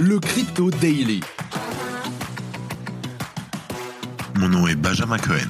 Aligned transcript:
le 0.00 0.18
Crypto 0.18 0.70
Daily. 0.70 1.20
Mon 4.36 4.48
nom 4.48 4.66
est 4.66 4.74
Benjamin 4.74 5.18
Cohen. 5.18 5.48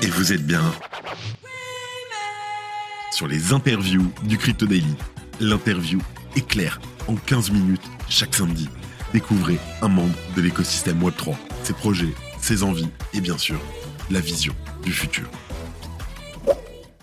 Et 0.00 0.06
vous 0.06 0.32
êtes 0.32 0.44
bien 0.46 0.62
sur 3.10 3.26
les 3.26 3.52
interviews 3.52 4.10
du 4.24 4.38
Crypto 4.38 4.66
Daily. 4.66 4.94
L'interview 5.40 6.00
est 6.34 6.46
claire 6.46 6.80
en 7.06 7.16
15 7.16 7.50
minutes 7.50 7.90
chaque 8.08 8.34
samedi. 8.34 8.68
Découvrez 9.12 9.58
un 9.82 9.88
membre 9.88 10.16
de 10.34 10.40
l'écosystème 10.40 11.02
Web3, 11.02 11.34
ses 11.64 11.74
projets, 11.74 12.14
ses 12.40 12.62
envies 12.62 12.88
et 13.12 13.20
bien 13.20 13.36
sûr 13.36 13.60
la 14.10 14.20
vision 14.20 14.54
du 14.82 14.92
futur. 14.92 15.28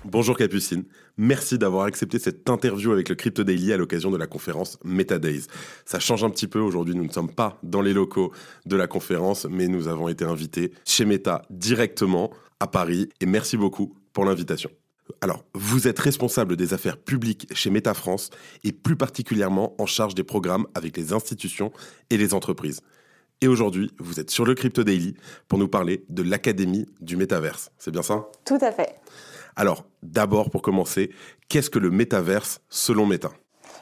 Bonjour 0.05 0.35
Capucine, 0.35 0.85
merci 1.19 1.57
d'avoir 1.57 1.85
accepté 1.85 2.17
cette 2.17 2.49
interview 2.49 2.91
avec 2.91 3.09
le 3.09 3.15
Crypto 3.15 3.43
Daily 3.43 3.73
à 3.73 3.77
l'occasion 3.77 4.09
de 4.09 4.17
la 4.17 4.25
conférence 4.25 4.79
Meta 4.83 5.19
Days. 5.19 5.43
Ça 5.85 5.99
change 5.99 6.23
un 6.23 6.29
petit 6.29 6.47
peu, 6.47 6.59
aujourd'hui 6.59 6.95
nous 6.95 7.03
ne 7.03 7.11
sommes 7.11 7.31
pas 7.31 7.59
dans 7.61 7.81
les 7.81 7.93
locaux 7.93 8.31
de 8.65 8.75
la 8.75 8.87
conférence, 8.87 9.45
mais 9.49 9.67
nous 9.67 9.87
avons 9.87 10.07
été 10.07 10.23
invités 10.25 10.71
chez 10.85 11.05
Meta 11.05 11.43
directement 11.49 12.31
à 12.59 12.67
Paris 12.67 13.09
et 13.19 13.25
merci 13.25 13.57
beaucoup 13.57 13.93
pour 14.13 14.25
l'invitation. 14.25 14.71
Alors, 15.21 15.43
vous 15.53 15.87
êtes 15.87 15.99
responsable 15.99 16.55
des 16.55 16.73
affaires 16.73 16.97
publiques 16.97 17.47
chez 17.53 17.69
Meta 17.69 17.93
France 17.93 18.29
et 18.63 18.71
plus 18.71 18.95
particulièrement 18.95 19.75
en 19.77 19.85
charge 19.85 20.15
des 20.15 20.23
programmes 20.23 20.67
avec 20.73 20.95
les 20.95 21.13
institutions 21.13 21.71
et 22.09 22.17
les 22.17 22.33
entreprises. 22.33 22.79
Et 23.41 23.47
aujourd'hui, 23.47 23.91
vous 23.99 24.19
êtes 24.19 24.29
sur 24.29 24.45
le 24.45 24.53
Crypto 24.53 24.83
Daily 24.83 25.15
pour 25.47 25.59
nous 25.59 25.67
parler 25.67 26.05
de 26.09 26.23
l'Académie 26.23 26.85
du 27.01 27.17
Métaverse. 27.17 27.71
C'est 27.77 27.91
bien 27.91 28.03
ça? 28.03 28.27
Tout 28.45 28.59
à 28.61 28.71
fait. 28.71 28.95
Alors, 29.59 29.83
d'abord, 30.03 30.51
pour 30.51 30.61
commencer, 30.61 31.11
qu'est-ce 31.49 31.69
que 31.69 31.79
le 31.79 31.91
métaverse 31.91 32.61
selon 32.69 33.05
Meta? 33.05 33.33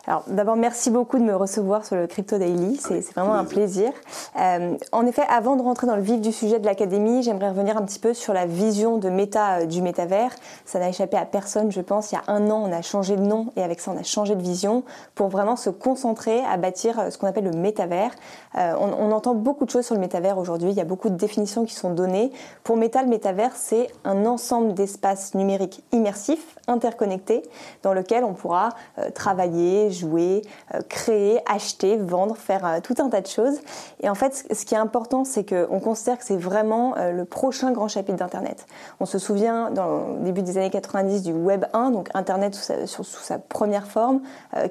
Alors 0.09 0.23
d'abord, 0.27 0.55
merci 0.55 0.89
beaucoup 0.89 1.20
de 1.20 1.23
me 1.23 1.35
recevoir 1.35 1.85
sur 1.85 1.97
le 1.97 2.07
Crypto 2.07 2.38
Daily, 2.38 2.77
c'est 2.77 3.02
vraiment 3.13 3.34
un 3.34 3.43
plaisir. 3.43 3.91
Euh, 4.39 4.77
en 4.93 5.05
effet, 5.05 5.23
avant 5.27 5.57
de 5.57 5.62
rentrer 5.62 5.85
dans 5.85 5.98
le 5.98 6.01
vif 6.01 6.21
du 6.21 6.32
sujet 6.32 6.59
de 6.59 6.65
l'Académie, 6.65 7.23
j'aimerais 7.23 7.49
revenir 7.49 7.76
un 7.76 7.82
petit 7.82 7.99
peu 7.99 8.13
sur 8.13 8.34
la 8.34 8.45
vision 8.45 8.99
de 8.99 9.09
méta 9.09 9.57
euh, 9.57 9.65
du 9.65 9.82
métavers. 9.82 10.34
Ça 10.63 10.79
n'a 10.79 10.87
échappé 10.87 11.17
à 11.17 11.26
personne, 11.26 11.73
je 11.73 11.82
pense. 11.82 12.13
Il 12.13 12.15
y 12.15 12.17
a 12.20 12.23
un 12.32 12.49
an, 12.49 12.63
on 12.70 12.71
a 12.71 12.82
changé 12.82 13.17
de 13.17 13.21
nom 13.21 13.48
et 13.57 13.63
avec 13.63 13.82
ça, 13.82 13.91
on 13.93 13.99
a 13.99 14.04
changé 14.04 14.35
de 14.35 14.41
vision 14.41 14.85
pour 15.13 15.27
vraiment 15.27 15.57
se 15.57 15.70
concentrer 15.70 16.41
à 16.45 16.55
bâtir 16.55 16.98
euh, 17.01 17.10
ce 17.10 17.17
qu'on 17.17 17.27
appelle 17.27 17.43
le 17.43 17.51
métavers. 17.51 18.12
Euh, 18.55 18.76
on, 18.79 18.93
on, 18.93 19.12
entend 19.12 19.35
beaucoup 19.35 19.65
de 19.65 19.70
choses 19.70 19.85
sur 19.85 19.95
le 19.95 20.01
métavers 20.01 20.37
aujourd'hui, 20.37 20.70
il 20.70 20.77
y 20.77 20.82
a 20.82 20.85
beaucoup 20.85 21.10
de 21.10 21.15
définitions 21.15 21.65
qui 21.65 21.76
sont 21.76 21.89
données. 21.89 22.32
Pour 22.63 22.77
Meta, 22.77 23.04
le 23.04 23.10
métavers, 23.10 23.51
c'est 23.55 23.87
un 24.05 24.26
ensemble 24.26 24.73
d'espaces 24.73 25.35
numériques 25.35 25.84
immersifs, 25.91 26.55
interconnectés, 26.70 27.43
dans 27.84 27.93
lequel 27.93 28.23
on 28.23 28.34
pourra 28.34 28.70
travailler, 29.13 29.91
jouer, 29.98 30.41
euh, 30.73 30.79
créer, 30.87 31.40
acheter, 31.51 31.98
vendre, 31.98 32.37
faire 32.37 32.65
euh, 32.65 32.79
tout 32.81 32.95
un 32.99 33.09
tas 33.09 33.21
de 33.21 33.27
choses. 33.27 33.59
Et 34.01 34.09
en 34.09 34.15
fait, 34.15 34.45
ce 34.51 34.65
qui 34.65 34.73
est 34.73 34.77
important, 34.77 35.23
c'est 35.23 35.43
qu'on 35.43 35.79
considère 35.79 36.17
que 36.17 36.26
c'est 36.26 36.37
vraiment 36.37 36.95
euh, 36.98 37.12
le 37.12 37.26
prochain 37.26 37.71
grand 37.71 37.87
chapitre 37.87 38.17
d'Internet. 38.17 38.65
On 38.99 39.05
se 39.05 39.20
souvient, 39.20 39.71
dans 39.71 40.15
début 40.21 40.41
des 40.41 40.57
années 40.57 40.70
90, 40.70 41.23
du 41.23 41.34
Web 41.34 41.65
1, 41.73 41.91
donc 41.91 42.09
Internet 42.13 42.55
sous 42.85 43.04
sa, 43.04 43.39
première 43.39 43.87
forme, 43.87 44.21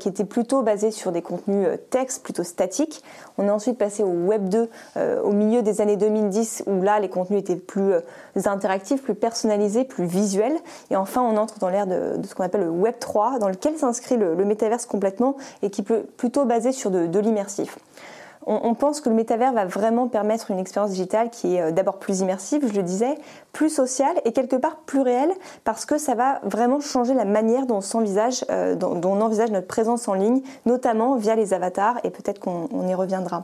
qui 0.00 0.08
était 0.08 0.24
plutôt 0.24 0.62
basé 0.62 0.90
sur 0.90 1.12
des 1.12 1.22
contenus 1.22 1.68
textes, 1.90 2.22
plutôt 2.22 2.42
statiques. 2.42 3.02
On 3.38 3.46
est 3.46 3.50
ensuite 3.50 3.78
passé 3.78 4.02
au 4.02 4.08
Web 4.08 4.48
2 4.48 4.68
euh, 4.96 5.22
au 5.22 5.32
milieu 5.32 5.62
des 5.62 5.80
années 5.80 5.96
2010, 5.96 6.64
où 6.66 6.82
là, 6.82 7.00
les 7.00 7.08
contenus 7.08 7.40
étaient 7.40 7.56
plus 7.56 7.92
interactifs, 8.44 9.02
plus 9.02 9.14
personnalisés, 9.14 9.84
plus 9.84 10.04
visuels. 10.04 10.56
Et 10.90 10.96
enfin, 10.96 11.22
on 11.22 11.36
entre 11.36 11.58
dans 11.58 11.68
l'ère 11.68 11.86
de, 11.86 12.16
de, 12.16 12.26
ce 12.26 12.34
qu'on 12.34 12.44
appelle 12.44 12.62
le 12.62 12.70
Web 12.70 12.94
3, 12.98 13.38
dans 13.38 13.48
lequel 13.48 13.76
s'inscrit 13.76 14.16
le, 14.16 14.34
le 14.34 14.44
métaverse 14.44 14.86
complètement 14.86 15.15
et 15.62 15.70
qui 15.70 15.82
peut 15.82 16.04
plutôt 16.16 16.44
basé 16.44 16.72
sur 16.72 16.90
de, 16.90 17.18
l'immersif 17.18 17.78
on, 18.46 18.74
pense 18.74 19.00
que 19.00 19.08
le 19.08 19.14
métavers 19.16 19.52
va 19.52 19.64
vraiment 19.64 20.06
permettre 20.06 20.52
une 20.52 20.60
expérience 20.60 20.92
digitale 20.92 21.30
qui 21.30 21.56
est 21.56 21.62
euh, 21.62 21.70
d'abord 21.72 21.98
plus 21.98 22.20
immersive, 22.20 22.64
je 22.64 22.76
le 22.76 22.84
disais, 22.84 23.16
plus 23.52 23.70
sociale 23.70 24.14
et 24.24 24.32
quelque 24.32 24.54
part 24.54 24.76
plus 24.86 25.00
réelle 25.00 25.32
parce 25.64 25.84
que 25.84 25.98
ça 25.98 26.14
va 26.14 26.38
vraiment 26.44 26.78
changer 26.78 27.12
la 27.14 27.24
manière 27.24 27.66
dont 27.66 27.80
on 27.94 28.04
euh, 28.04 28.76
envisage 29.02 29.50
notre 29.50 29.66
présence 29.66 30.06
en 30.06 30.14
ligne, 30.14 30.42
notamment 30.64 31.16
via 31.16 31.34
les 31.34 31.54
avatars 31.54 31.98
et 32.04 32.10
peut-être 32.10 32.38
qu'on 32.38 32.86
y 32.86 32.94
reviendra. 32.94 33.42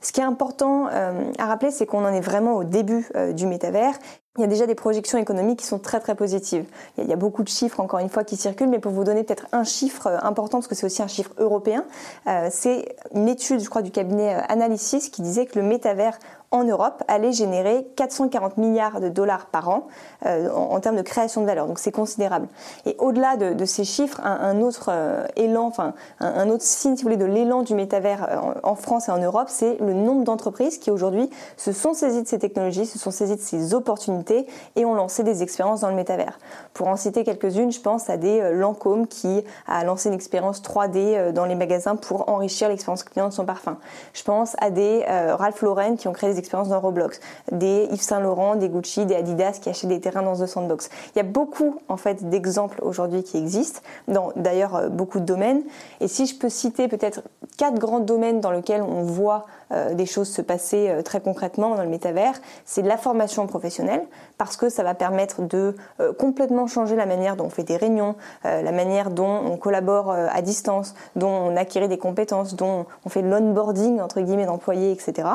Ce 0.00 0.12
qui 0.12 0.20
est 0.20 0.24
important 0.24 0.88
euh, 0.90 1.30
à 1.38 1.46
rappeler, 1.46 1.70
c'est 1.70 1.86
qu'on 1.86 2.04
en 2.04 2.12
est 2.12 2.20
vraiment 2.20 2.56
au 2.56 2.64
début 2.64 3.08
du 3.34 3.46
métavers. 3.46 3.94
Il 4.36 4.40
y 4.40 4.44
a 4.44 4.48
déjà 4.48 4.66
des 4.66 4.74
projections 4.74 5.16
économiques 5.16 5.60
qui 5.60 5.66
sont 5.66 5.78
très 5.78 6.00
très 6.00 6.16
positives. 6.16 6.64
Il 6.98 7.06
y, 7.06 7.12
a, 7.12 7.16
beaucoup 7.16 7.44
de 7.44 7.48
chiffres 7.48 7.78
encore 7.78 8.00
une 8.00 8.08
fois 8.08 8.24
qui 8.24 8.36
circulent, 8.36 8.68
mais 8.68 8.80
pour 8.80 8.90
vous 8.90 9.04
donner 9.04 9.22
peut-être 9.22 9.46
un 9.52 9.62
chiffre 9.62 10.08
euh, 10.08 10.18
important, 10.22 10.58
parce 10.58 10.66
que 10.66 10.74
c'est 10.74 10.86
aussi 10.86 11.02
un 11.02 11.06
chiffre 11.06 11.30
européen, 11.38 11.84
euh, 12.26 12.48
c'est 12.50 12.96
une 13.14 13.28
étude, 13.28 13.60
je 13.60 13.68
crois, 13.68 13.82
du 13.82 13.92
cabinet 13.92 14.34
Analysis 14.48 15.08
qui 15.08 15.22
disait 15.22 15.46
que 15.46 15.56
le 15.56 15.64
métavers 15.64 16.18
en 16.54 16.62
Europe 16.62 17.02
allait 17.08 17.32
générer 17.32 17.84
440 17.96 18.58
milliards 18.58 19.00
de 19.00 19.08
dollars 19.08 19.46
par 19.46 19.68
an 19.68 19.88
euh, 20.24 20.48
en, 20.50 20.78
termes 20.78 20.94
de 20.94 21.02
création 21.02 21.40
de 21.40 21.46
valeur. 21.46 21.66
Donc 21.66 21.80
c'est 21.80 21.90
considérable. 21.90 22.46
Et 22.86 22.94
au-delà 23.00 23.36
de, 23.36 23.64
ces 23.64 23.82
chiffres, 23.82 24.20
un, 24.22 24.60
autre 24.60 24.88
euh, 24.90 25.26
élan, 25.34 25.66
enfin 25.66 25.94
un, 26.20 26.48
autre 26.48 26.62
signe, 26.62 26.96
si 26.96 27.02
vous 27.02 27.10
voulez, 27.10 27.16
de 27.16 27.24
l'élan 27.24 27.62
du 27.62 27.74
métavers 27.74 28.40
en, 28.62 28.76
France 28.76 29.08
et 29.08 29.10
en 29.10 29.18
Europe, 29.18 29.48
c'est 29.48 29.78
le 29.80 29.94
nombre 29.94 30.22
d'entreprises 30.22 30.78
qui 30.78 30.92
aujourd'hui 30.92 31.28
se 31.56 31.72
sont 31.72 31.92
saisies 31.92 32.22
de 32.22 32.28
ces 32.28 32.38
technologies, 32.38 32.86
se 32.86 33.00
sont 33.00 33.10
saisies 33.10 33.36
de 33.36 33.40
ces 33.40 33.74
opportunités 33.74 34.23
et 34.30 34.84
ont 34.84 34.94
lancé 34.94 35.22
des 35.22 35.42
expériences 35.42 35.80
dans 35.80 35.88
le 35.88 35.94
métavers. 35.94 36.38
Pour 36.72 36.88
en 36.88 36.96
citer 36.96 37.24
quelques-unes, 37.24 37.72
je 37.72 37.80
pense 37.80 38.10
à 38.10 38.16
des 38.16 38.40
euh, 38.40 38.52
Lancôme 38.52 39.06
qui 39.06 39.44
a 39.66 39.84
lancé 39.84 40.08
une 40.08 40.14
expérience 40.14 40.62
3D 40.62 40.96
euh, 40.96 41.32
dans 41.32 41.44
les 41.44 41.54
magasins 41.54 41.96
pour 41.96 42.28
enrichir 42.28 42.68
l'expérience 42.68 43.04
client 43.04 43.28
de 43.28 43.32
son 43.32 43.44
parfum. 43.44 43.78
Je 44.12 44.22
pense 44.22 44.56
à 44.60 44.70
des 44.70 45.04
euh, 45.08 45.36
Ralph 45.36 45.62
Lauren 45.62 45.96
qui 45.96 46.08
ont 46.08 46.12
créé 46.12 46.32
des 46.32 46.38
expériences 46.38 46.68
dans 46.68 46.80
Roblox, 46.80 47.20
des 47.52 47.88
Yves 47.90 48.02
Saint 48.02 48.20
Laurent, 48.20 48.56
des 48.56 48.68
Gucci, 48.68 49.06
des 49.06 49.14
Adidas 49.14 49.58
qui 49.60 49.68
achètent 49.68 49.88
des 49.88 50.00
terrains 50.00 50.22
dans 50.22 50.36
The 50.36 50.46
Sandbox. 50.46 50.90
Il 51.14 51.18
y 51.18 51.20
a 51.20 51.24
beaucoup 51.24 51.80
en 51.88 51.96
fait 51.96 52.28
d'exemples 52.28 52.78
aujourd'hui 52.82 53.22
qui 53.22 53.38
existent 53.38 53.80
dans 54.08 54.32
d'ailleurs 54.36 54.90
beaucoup 54.90 55.20
de 55.20 55.24
domaines. 55.24 55.62
Et 56.00 56.08
si 56.08 56.26
je 56.26 56.36
peux 56.36 56.48
citer 56.48 56.88
peut-être 56.88 57.22
quatre 57.56 57.78
grands 57.78 58.00
domaines 58.00 58.40
dans 58.40 58.50
lesquels 58.50 58.82
on 58.82 59.02
voit 59.02 59.46
des 59.94 60.06
choses 60.06 60.28
se 60.28 60.42
passer 60.42 60.88
euh, 60.88 61.02
très 61.02 61.20
concrètement 61.20 61.74
dans 61.74 61.82
le 61.82 61.88
métavers, 61.88 62.34
c'est 62.64 62.82
la 62.82 62.96
formation 62.96 63.46
professionnelle 63.46 64.06
parce 64.44 64.58
que 64.58 64.68
ça 64.68 64.82
va 64.82 64.92
permettre 64.92 65.40
de 65.40 65.74
euh, 66.00 66.12
complètement 66.12 66.66
changer 66.66 66.96
la 66.96 67.06
manière 67.06 67.34
dont 67.34 67.46
on 67.46 67.50
fait 67.50 67.62
des 67.62 67.78
réunions, 67.78 68.14
la 68.44 68.72
manière 68.72 69.10
dont 69.10 69.40
on 69.46 69.56
collabore 69.56 70.10
à 70.10 70.42
distance, 70.42 70.94
dont 71.16 71.28
on 71.28 71.56
acquiert 71.56 71.88
des 71.88 71.96
compétences, 71.96 72.54
dont 72.54 72.84
on 73.04 73.08
fait 73.08 73.22
l'onboarding 73.22 74.00
entre 74.00 74.20
guillemets 74.20 74.44
d'employés, 74.44 74.92
etc. 74.92 75.28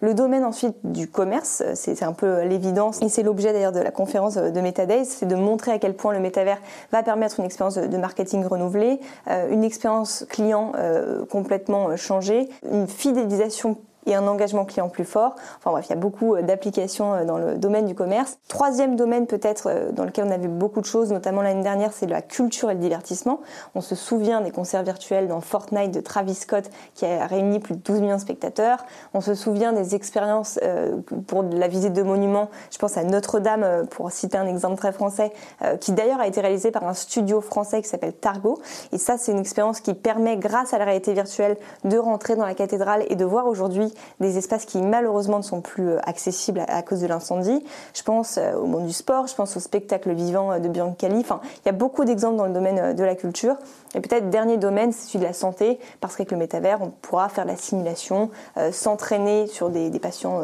Le 0.00 0.12
domaine 0.12 0.44
ensuite 0.44 0.76
du 0.84 1.08
commerce, 1.08 1.62
c'est 1.74 2.02
un 2.02 2.12
peu 2.12 2.42
l'évidence 2.42 3.00
et 3.00 3.08
c'est 3.08 3.22
l'objet 3.22 3.52
d'ailleurs 3.52 3.72
de 3.72 3.80
la 3.80 3.90
conférence 3.90 4.34
de 4.34 4.60
MetaDays, 4.60 5.04
c'est 5.04 5.26
de 5.26 5.34
montrer 5.34 5.72
à 5.72 5.78
quel 5.78 5.94
point 5.94 6.12
le 6.12 6.20
métavers 6.20 6.58
va 6.92 7.02
permettre 7.02 7.40
une 7.40 7.46
expérience 7.46 7.76
de 7.78 7.96
marketing 7.96 8.44
renouvelée, 8.44 9.00
une 9.28 9.64
expérience 9.64 10.26
client 10.28 10.72
complètement 11.30 11.96
changée, 11.96 12.48
une 12.70 12.86
fidélisation 12.86 13.78
et 14.06 14.14
un 14.14 14.26
engagement 14.26 14.64
client 14.64 14.88
plus 14.88 15.04
fort. 15.04 15.36
Enfin 15.58 15.70
bref, 15.70 15.86
il 15.88 15.90
y 15.90 15.92
a 15.92 15.96
beaucoup 15.96 16.34
euh, 16.34 16.42
d'applications 16.42 17.14
euh, 17.14 17.24
dans 17.24 17.38
le 17.38 17.56
domaine 17.56 17.86
du 17.86 17.94
commerce. 17.94 18.38
Troisième 18.48 18.96
domaine 18.96 19.26
peut-être 19.26 19.68
euh, 19.68 19.92
dans 19.92 20.04
lequel 20.04 20.24
on 20.26 20.30
a 20.30 20.38
vu 20.38 20.48
beaucoup 20.48 20.80
de 20.80 20.86
choses, 20.86 21.12
notamment 21.12 21.42
l'année 21.42 21.62
dernière, 21.62 21.92
c'est 21.92 22.06
la 22.06 22.22
culture 22.22 22.70
et 22.70 22.74
le 22.74 22.80
divertissement. 22.80 23.40
On 23.74 23.80
se 23.80 23.94
souvient 23.94 24.40
des 24.40 24.50
concerts 24.50 24.82
virtuels 24.82 25.28
dans 25.28 25.40
Fortnite 25.40 25.92
de 25.92 26.00
Travis 26.00 26.34
Scott 26.34 26.70
qui 26.94 27.06
a 27.06 27.26
réuni 27.26 27.60
plus 27.60 27.74
de 27.74 27.80
12 27.80 28.00
millions 28.00 28.16
de 28.16 28.20
spectateurs. 28.20 28.84
On 29.14 29.20
se 29.20 29.34
souvient 29.34 29.72
des 29.72 29.94
expériences 29.94 30.58
pour 31.26 31.42
la 31.42 31.68
visite 31.68 31.92
de 31.92 32.02
monuments. 32.02 32.50
Je 32.70 32.78
pense 32.78 32.96
à 32.96 33.04
Notre-Dame, 33.04 33.86
pour 33.90 34.10
citer 34.10 34.38
un 34.38 34.46
exemple 34.46 34.76
très 34.76 34.92
français, 34.92 35.32
qui 35.80 35.92
d'ailleurs 35.92 36.20
a 36.20 36.26
été 36.26 36.40
réalisé 36.40 36.70
par 36.70 36.86
un 36.86 36.94
studio 36.94 37.40
français 37.40 37.82
qui 37.82 37.88
s'appelle 37.88 38.12
Targo. 38.12 38.60
Et 38.92 38.98
ça, 38.98 39.18
c'est 39.18 39.32
une 39.32 39.38
expérience 39.38 39.80
qui 39.80 39.94
permet, 39.94 40.36
grâce 40.36 40.74
à 40.74 40.78
la 40.78 40.84
réalité 40.84 41.12
virtuelle, 41.12 41.56
de 41.84 41.98
rentrer 41.98 42.36
dans 42.36 42.46
la 42.46 42.54
cathédrale 42.54 43.04
et 43.08 43.16
de 43.16 43.24
voir 43.24 43.46
aujourd'hui 43.46 43.91
des 44.20 44.38
espaces 44.38 44.64
qui 44.64 44.80
malheureusement 44.80 45.38
ne 45.38 45.42
sont 45.42 45.60
plus 45.60 45.90
euh, 45.90 45.98
accessibles 46.04 46.64
à, 46.68 46.82
cause 46.82 47.00
de 47.00 47.06
l'incendie. 47.06 47.64
Je 47.94 48.02
pense 48.02 48.38
euh, 48.38 48.54
au 48.54 48.66
monde 48.66 48.86
du 48.86 48.92
sport, 48.92 49.26
je 49.26 49.34
pense 49.34 49.56
au 49.56 49.60
spectacle 49.60 50.12
vivant 50.12 50.52
euh, 50.52 50.58
de 50.58 50.68
Bianca 50.68 51.08
Enfin, 51.12 51.40
il 51.64 51.66
y 51.66 51.68
a 51.68 51.72
beaucoup 51.72 52.04
d'exemples 52.04 52.36
dans 52.36 52.46
le 52.46 52.52
domaine 52.52 52.94
de 52.94 53.04
la 53.04 53.14
culture. 53.14 53.56
Et 53.94 54.00
peut-être 54.00 54.30
dernier 54.30 54.56
domaine, 54.56 54.92
c'est 54.92 55.06
celui 55.06 55.20
de 55.20 55.24
la 55.24 55.32
santé, 55.32 55.78
parce 56.00 56.16
qu'avec 56.16 56.30
le 56.30 56.36
métavers, 56.36 56.80
on 56.80 56.90
pourra 56.90 57.28
faire 57.28 57.44
la 57.44 57.56
simulation, 57.56 58.30
s'entraîner 58.70 59.46
sur 59.46 59.68
des, 59.68 59.90
patients 59.98 60.42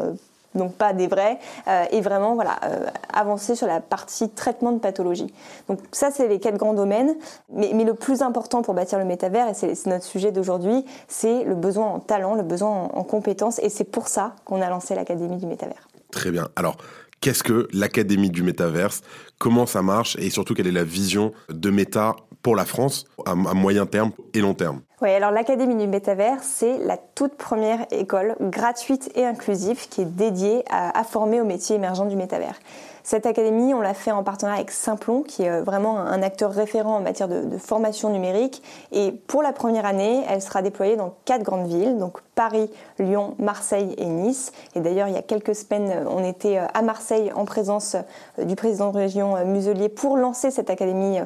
donc 0.55 0.73
pas 0.75 0.93
des 0.93 1.07
vrais, 1.07 1.39
euh, 1.67 1.85
et 1.91 2.01
vraiment 2.01 2.35
voilà 2.35 2.59
euh, 2.63 2.87
avancer 3.13 3.55
sur 3.55 3.67
la 3.67 3.79
partie 3.81 4.29
traitement 4.29 4.71
de 4.71 4.79
pathologie. 4.79 5.33
Donc 5.67 5.79
ça 5.91 6.11
c'est 6.11 6.27
les 6.27 6.39
quatre 6.39 6.57
grands 6.57 6.73
domaines, 6.73 7.15
mais, 7.51 7.73
le 7.83 7.93
plus 7.93 8.21
important 8.21 8.61
pour 8.61 8.73
bâtir 8.73 8.99
le 8.99 9.05
métavers, 9.05 9.47
et 9.47 9.53
c'est 9.53 9.85
notre 9.87 10.03
sujet 10.03 10.31
d'aujourd'hui, 10.31 10.85
c'est 11.07 11.43
le 11.43 11.55
besoin 11.55 11.87
en 11.87 11.99
talent, 11.99 12.35
le 12.35 12.43
besoin 12.43 12.69
en, 12.69 12.99
en 12.99 13.03
compétences, 13.03 13.59
et 13.59 13.69
c'est 13.69 13.85
pour 13.85 14.07
ça 14.07 14.35
qu'on 14.45 14.61
a 14.61 14.69
lancé 14.69 14.95
l'Académie 14.95 15.37
du 15.37 15.45
métavers. 15.45 15.87
Très 16.11 16.31
bien. 16.31 16.49
Alors, 16.55 16.77
qu'est-ce 17.21 17.43
que 17.43 17.67
l'Académie 17.73 18.29
du 18.29 18.43
métaverse 18.43 19.01
Comment 19.37 19.65
ça 19.65 19.81
marche? 19.81 20.15
Et 20.19 20.29
surtout, 20.29 20.53
quelle 20.53 20.67
est 20.67 20.71
la 20.71 20.83
vision 20.83 21.31
de 21.49 21.69
Meta 21.69 22.15
pour 22.41 22.55
la 22.55 22.65
France 22.65 23.05
à 23.25 23.35
moyen 23.35 23.85
terme 23.85 24.11
et 24.33 24.41
long 24.41 24.53
terme? 24.53 24.81
Oui, 25.01 25.11
alors 25.11 25.31
l'Académie 25.31 25.77
du 25.77 25.87
Métavers, 25.87 26.43
c'est 26.43 26.77
la 26.79 26.97
toute 26.97 27.35
première 27.35 27.85
école 27.89 28.35
gratuite 28.41 29.09
et 29.15 29.25
inclusive 29.25 29.87
qui 29.87 30.01
est 30.01 30.05
dédiée 30.05 30.65
à, 30.69 31.05
former 31.05 31.39
aux 31.39 31.45
métiers 31.45 31.77
émergents 31.77 32.05
du 32.05 32.17
métavers. 32.17 32.59
Cette 33.03 33.25
académie, 33.25 33.73
on 33.73 33.81
l'a 33.81 33.93
fait 33.93 34.11
en 34.11 34.23
partenariat 34.23 34.59
avec 34.59 34.71
Simplon, 34.71 35.23
qui 35.23 35.43
est 35.43 35.49
euh, 35.49 35.63
vraiment 35.63 35.97
un 35.97 36.21
acteur 36.21 36.51
référent 36.51 36.97
en 36.97 36.99
matière 36.99 37.27
de, 37.27 37.57
formation 37.57 38.09
numérique. 38.09 38.61
Et 38.91 39.11
pour 39.11 39.41
la 39.41 39.51
première 39.51 39.85
année, 39.85 40.23
elle 40.29 40.41
sera 40.41 40.61
déployée 40.61 40.95
dans 40.95 41.15
quatre 41.25 41.41
grandes 41.41 41.67
villes, 41.67 41.97
donc 41.97 42.19
Paris, 42.35 42.69
Lyon, 42.99 43.35
Marseille 43.39 43.95
et 43.97 44.05
Nice. 44.05 44.51
Et 44.75 44.81
d'ailleurs, 44.81 45.07
il 45.07 45.13
y 45.13 45.17
a 45.17 45.23
quelques 45.23 45.55
semaines, 45.55 45.89
euh, 45.89 46.09
on 46.09 46.23
était 46.23 46.57
euh, 46.57 46.65
à 46.73 46.81
Marseille 46.81 47.31
en 47.33 47.45
présence 47.45 47.95
du 48.37 48.55
président 48.55 48.91
de 48.91 48.97
région 48.97 49.43
Muselier 49.45 49.89
pour 49.89 50.17
lancer 50.17 50.51
cette 50.51 50.69
académie 50.69 51.19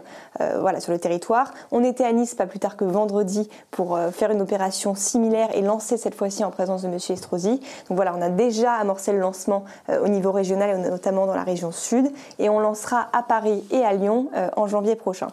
voilà, 0.59 0.79
sur 0.79 0.91
le 0.91 0.99
territoire. 0.99 1.53
On 1.71 1.83
était 1.83 2.03
à 2.03 2.11
Nice 2.11 2.35
pas 2.35 2.45
plus 2.45 2.59
tard 2.59 2.77
que 2.77 2.85
vendredi 2.85 3.49
pour 3.71 3.97
faire 4.11 4.31
une 4.31 4.41
opération 4.41 4.95
similaire 4.95 5.49
et 5.53 5.61
lancer 5.61 5.97
cette 5.97 6.15
fois-ci 6.15 6.43
en 6.43 6.51
présence 6.51 6.83
de 6.83 6.87
M. 6.87 6.97
Estrosi. 7.09 7.59
Donc 7.89 7.95
voilà, 7.95 8.13
on 8.15 8.21
a 8.21 8.29
déjà 8.29 8.73
amorcé 8.73 9.11
le 9.11 9.19
lancement 9.19 9.65
au 9.89 10.07
niveau 10.07 10.31
régional 10.31 10.69
et 10.69 10.89
notamment 10.89 11.25
dans 11.25 11.35
la 11.35 11.43
région 11.43 11.71
sud 11.71 12.11
et 12.39 12.49
on 12.49 12.59
lancera 12.59 13.09
à 13.13 13.23
Paris 13.23 13.63
et 13.71 13.83
à 13.83 13.93
Lyon 13.93 14.29
euh, 14.35 14.49
en 14.55 14.67
janvier 14.67 14.95
prochain. 14.95 15.27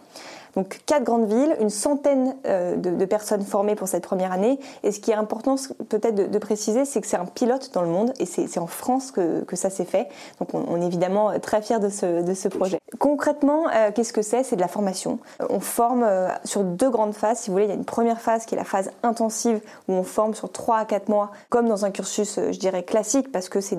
Donc 0.56 0.80
quatre 0.86 1.04
grandes 1.04 1.26
villes, 1.26 1.56
une 1.60 1.70
centaine 1.70 2.36
euh, 2.46 2.76
de, 2.76 3.04
personnes 3.04 3.42
formées 3.42 3.74
pour 3.74 3.88
cette 3.88 4.02
première 4.02 4.32
année. 4.32 4.58
Et 4.82 4.92
ce 4.92 5.00
qui 5.00 5.10
est 5.10 5.14
important 5.14 5.56
peut-être 5.88 6.30
de, 6.30 6.38
préciser, 6.38 6.84
c'est 6.84 7.00
que 7.00 7.06
c'est 7.06 7.16
un 7.16 7.26
pilote 7.26 7.70
dans 7.72 7.82
le 7.82 7.88
monde 7.88 8.12
et 8.18 8.26
c'est 8.26 8.58
en 8.58 8.66
France 8.66 9.10
que, 9.10 9.44
ça 9.54 9.68
s'est 9.68 9.84
fait. 9.84 10.08
Donc 10.38 10.54
on, 10.54 10.80
est 10.80 10.86
évidemment 10.86 11.38
très 11.40 11.60
fiers 11.60 11.80
de 11.80 11.88
ce, 11.88 12.48
projet. 12.48 12.78
Concrètement, 12.98 13.66
euh, 13.68 13.90
qu'est-ce 13.94 14.12
que 14.12 14.22
c'est? 14.22 14.42
C'est 14.42 14.56
de 14.56 14.60
la 14.60 14.68
formation. 14.68 15.18
On 15.50 15.60
forme 15.60 16.02
euh, 16.02 16.28
sur 16.44 16.64
deux 16.64 16.88
grandes 16.88 17.14
phases. 17.14 17.40
Si 17.40 17.50
vous 17.50 17.54
voulez, 17.54 17.66
il 17.66 17.68
y 17.68 17.72
a 17.72 17.76
une 17.76 17.84
première 17.84 18.20
phase 18.20 18.46
qui 18.46 18.54
est 18.54 18.58
la 18.58 18.64
phase 18.64 18.90
intensive 19.02 19.60
où 19.88 19.92
on 19.92 20.02
forme 20.02 20.34
sur 20.34 20.50
3 20.50 20.78
à 20.78 20.84
4 20.84 21.08
mois, 21.08 21.30
comme 21.50 21.68
dans 21.68 21.84
un 21.84 21.90
cursus, 21.90 22.40
je 22.50 22.58
dirais, 22.58 22.82
classique, 22.82 23.30
parce 23.30 23.48
que 23.48 23.60
c'est 23.60 23.76